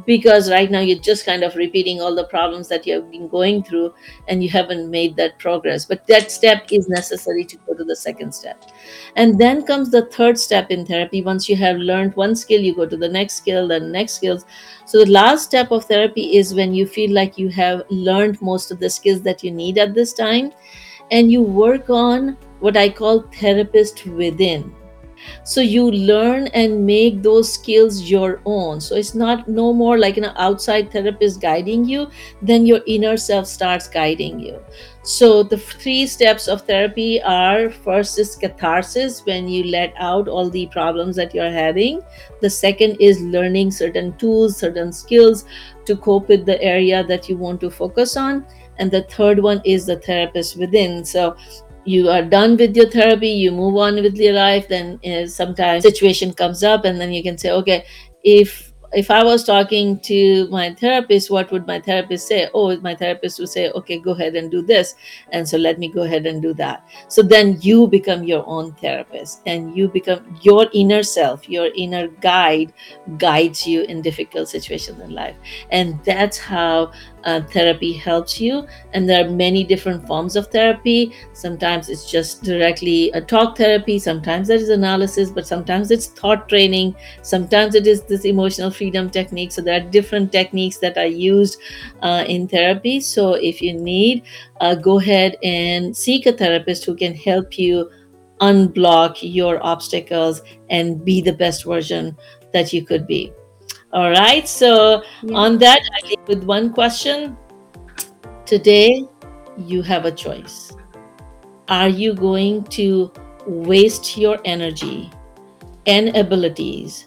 because 0.06 0.50
right 0.50 0.70
now 0.70 0.80
you're 0.80 0.98
just 0.98 1.26
kind 1.26 1.42
of 1.42 1.56
repeating 1.56 2.00
all 2.00 2.14
the 2.14 2.24
problems 2.24 2.68
that 2.68 2.86
you 2.86 2.94
have 2.94 3.10
been 3.10 3.28
going 3.28 3.62
through 3.62 3.92
and 4.28 4.42
you 4.42 4.48
haven't 4.48 4.88
made 4.90 5.16
that 5.16 5.38
progress. 5.38 5.84
But 5.84 6.06
that 6.06 6.30
step 6.30 6.66
is 6.70 6.88
necessary 6.88 7.44
to 7.44 7.56
go 7.66 7.74
to 7.74 7.84
the 7.84 7.96
second 7.96 8.32
step. 8.32 8.62
And 9.16 9.38
then 9.38 9.64
comes 9.64 9.90
the 9.90 10.06
third 10.06 10.38
step 10.38 10.70
in 10.70 10.86
therapy. 10.86 11.22
Once 11.22 11.48
you 11.48 11.56
have 11.56 11.76
learned 11.76 12.14
one 12.14 12.36
skill 12.36 12.60
you 12.60 12.74
go 12.74 12.86
to 12.86 12.96
the 12.96 13.08
next 13.08 13.34
skill 13.34 13.66
the 13.66 13.80
next 13.80 14.14
skills. 14.14 14.44
So 14.86 15.04
the 15.04 15.10
last 15.10 15.44
step 15.44 15.70
of 15.72 15.84
therapy 15.86 16.36
is 16.36 16.54
when 16.54 16.72
you 16.72 16.86
feel 16.86 17.12
like 17.12 17.38
you 17.38 17.48
have 17.48 17.82
learned 17.90 18.40
most 18.40 18.70
of 18.70 18.78
the 18.78 18.90
skills 18.90 19.22
that 19.22 19.42
you 19.42 19.50
need 19.50 19.78
at 19.78 19.94
this 19.94 20.12
time 20.12 20.52
and 21.10 21.32
you 21.32 21.42
work 21.42 21.90
on 21.90 22.36
what 22.60 22.76
i 22.76 22.88
call 22.88 23.22
therapist 23.40 24.06
within. 24.06 24.74
So 25.44 25.60
you 25.60 25.90
learn 25.90 26.46
and 26.48 26.86
make 26.86 27.22
those 27.22 27.52
skills 27.52 28.02
your 28.02 28.40
own. 28.44 28.80
So 28.80 28.94
it's 28.94 29.14
not 29.14 29.48
no 29.48 29.72
more 29.72 29.98
like 29.98 30.16
an 30.16 30.32
outside 30.36 30.90
therapist 30.90 31.40
guiding 31.40 31.84
you 31.84 32.10
then 32.42 32.66
your 32.66 32.80
inner 32.86 33.16
self 33.16 33.46
starts 33.46 33.88
guiding 33.88 34.40
you. 34.40 34.62
So 35.02 35.42
the 35.42 35.56
three 35.56 36.06
steps 36.06 36.46
of 36.46 36.62
therapy 36.62 37.22
are 37.22 37.70
first 37.70 38.18
is 38.18 38.36
catharsis 38.36 39.24
when 39.24 39.48
you 39.48 39.64
let 39.64 39.94
out 39.96 40.28
all 40.28 40.50
the 40.50 40.66
problems 40.66 41.16
that 41.16 41.34
you're 41.34 41.50
having. 41.50 42.02
The 42.40 42.50
second 42.50 42.96
is 43.00 43.20
learning 43.20 43.70
certain 43.72 44.16
tools 44.18 44.56
certain 44.56 44.92
skills 44.92 45.44
to 45.86 45.96
cope 45.96 46.28
with 46.28 46.46
the 46.46 46.60
area 46.62 47.04
that 47.04 47.28
you 47.28 47.36
want 47.36 47.60
to 47.62 47.70
focus 47.70 48.16
on. 48.16 48.46
And 48.78 48.90
the 48.90 49.02
third 49.02 49.38
one 49.40 49.60
is 49.64 49.86
the 49.86 49.96
therapist 49.96 50.56
within. 50.56 51.04
So 51.04 51.36
you 51.84 52.08
are 52.08 52.22
done 52.22 52.56
with 52.56 52.76
your 52.76 52.90
therapy 52.90 53.28
you 53.28 53.50
move 53.52 53.76
on 53.76 53.96
with 54.02 54.16
your 54.16 54.34
life 54.34 54.68
then 54.68 54.98
uh, 55.04 55.26
sometimes 55.26 55.82
situation 55.82 56.32
comes 56.32 56.62
up 56.62 56.84
and 56.84 57.00
then 57.00 57.12
you 57.12 57.22
can 57.22 57.38
say 57.38 57.50
okay 57.50 57.84
if 58.22 58.69
if 58.92 59.10
I 59.10 59.22
was 59.22 59.44
talking 59.44 60.00
to 60.00 60.48
my 60.48 60.74
therapist, 60.74 61.30
what 61.30 61.50
would 61.52 61.66
my 61.66 61.80
therapist 61.80 62.26
say? 62.26 62.48
Oh, 62.52 62.76
my 62.80 62.94
therapist 62.94 63.38
would 63.38 63.48
say, 63.48 63.70
okay, 63.70 63.98
go 63.98 64.12
ahead 64.12 64.34
and 64.34 64.50
do 64.50 64.62
this. 64.62 64.96
And 65.30 65.48
so 65.48 65.58
let 65.58 65.78
me 65.78 65.88
go 65.88 66.02
ahead 66.02 66.26
and 66.26 66.42
do 66.42 66.52
that. 66.54 66.88
So 67.08 67.22
then 67.22 67.58
you 67.60 67.86
become 67.86 68.24
your 68.24 68.44
own 68.46 68.72
therapist 68.74 69.42
and 69.46 69.76
you 69.76 69.88
become 69.88 70.38
your 70.42 70.66
inner 70.72 71.02
self, 71.04 71.48
your 71.48 71.70
inner 71.76 72.08
guide 72.08 72.72
guides 73.16 73.66
you 73.66 73.82
in 73.82 74.02
difficult 74.02 74.48
situations 74.48 75.00
in 75.00 75.10
life. 75.10 75.36
And 75.70 76.02
that's 76.04 76.38
how 76.38 76.92
uh, 77.24 77.42
therapy 77.42 77.92
helps 77.92 78.40
you. 78.40 78.66
And 78.92 79.08
there 79.08 79.24
are 79.24 79.30
many 79.30 79.62
different 79.62 80.06
forms 80.06 80.36
of 80.36 80.48
therapy. 80.48 81.12
Sometimes 81.32 81.88
it's 81.88 82.10
just 82.10 82.42
directly 82.42 83.10
a 83.12 83.20
talk 83.20 83.56
therapy, 83.56 83.98
sometimes 83.98 84.48
there 84.48 84.56
is 84.56 84.68
analysis, 84.68 85.30
but 85.30 85.46
sometimes 85.46 85.90
it's 85.90 86.06
thought 86.06 86.48
training, 86.48 86.94
sometimes 87.22 87.74
it 87.74 87.86
is 87.86 88.02
this 88.02 88.24
emotional 88.24 88.70
freedom 88.80 89.10
technique. 89.10 89.52
So 89.52 89.60
there 89.60 89.76
are 89.76 89.90
different 89.96 90.32
techniques 90.32 90.78
that 90.78 90.96
are 90.96 91.12
used 91.30 91.60
uh, 92.00 92.24
in 92.26 92.48
therapy. 92.48 93.00
So 93.00 93.34
if 93.34 93.60
you 93.60 93.74
need, 93.74 94.22
uh, 94.60 94.74
go 94.74 94.98
ahead 94.98 95.36
and 95.42 95.94
seek 95.94 96.24
a 96.24 96.32
therapist 96.32 96.86
who 96.86 96.96
can 96.96 97.14
help 97.14 97.58
you 97.58 97.90
unblock 98.40 99.18
your 99.20 99.60
obstacles 99.62 100.40
and 100.70 101.04
be 101.04 101.20
the 101.20 101.34
best 101.34 101.66
version 101.66 102.16
that 102.54 102.72
you 102.72 102.82
could 102.86 103.06
be. 103.06 103.32
All 103.92 104.10
right. 104.10 104.48
So, 104.48 105.02
Yeah. 105.22 105.36
on 105.44 105.58
that, 105.58 105.80
I 105.96 106.08
leave 106.08 106.26
with 106.26 106.44
one 106.44 106.72
question. 106.72 107.36
Today, 108.46 109.04
you 109.66 109.82
have 109.82 110.06
a 110.06 110.12
choice. 110.24 110.72
Are 111.68 111.88
you 111.88 112.14
going 112.14 112.64
to 112.80 113.12
waste 113.46 114.16
your 114.16 114.38
energy 114.44 115.10
and 115.86 116.16
abilities 116.16 117.06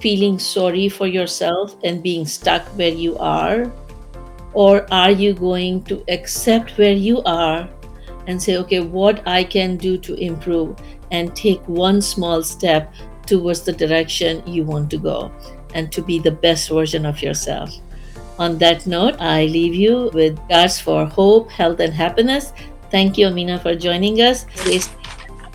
feeling 0.00 0.38
sorry 0.38 0.88
for 0.88 1.06
yourself 1.06 1.76
and 1.84 2.02
being 2.02 2.26
stuck 2.26 2.62
where 2.76 2.92
you 2.92 3.16
are? 3.18 3.70
Or 4.52 4.86
are 4.92 5.10
you 5.10 5.34
going 5.34 5.82
to 5.84 6.04
accept 6.08 6.78
where 6.78 6.92
you 6.92 7.22
are 7.24 7.68
and 8.26 8.42
say, 8.42 8.56
okay, 8.58 8.80
what 8.80 9.26
I 9.26 9.44
can 9.44 9.76
do 9.76 9.98
to 9.98 10.14
improve 10.14 10.76
and 11.10 11.34
take 11.34 11.60
one 11.68 12.00
small 12.02 12.42
step 12.42 12.92
towards 13.26 13.62
the 13.62 13.72
direction 13.72 14.42
you 14.46 14.64
want 14.64 14.90
to 14.90 14.98
go 14.98 15.30
and 15.74 15.92
to 15.92 16.02
be 16.02 16.18
the 16.18 16.30
best 16.30 16.68
version 16.68 17.06
of 17.06 17.22
yourself? 17.22 17.70
On 18.38 18.56
that 18.58 18.86
note, 18.86 19.16
I 19.18 19.46
leave 19.46 19.74
you 19.74 20.10
with 20.14 20.38
regards 20.38 20.80
for 20.80 21.06
hope, 21.06 21.50
health, 21.50 21.80
and 21.80 21.92
happiness. 21.92 22.52
Thank 22.90 23.18
you, 23.18 23.26
Amina, 23.26 23.58
for 23.58 23.74
joining 23.74 24.20
us. 24.20 24.46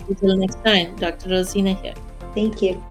Until 0.08 0.36
next 0.36 0.62
time, 0.62 0.94
Dr. 0.96 1.30
Rosina 1.30 1.72
here. 1.74 1.94
Thank 2.34 2.60
you. 2.60 2.84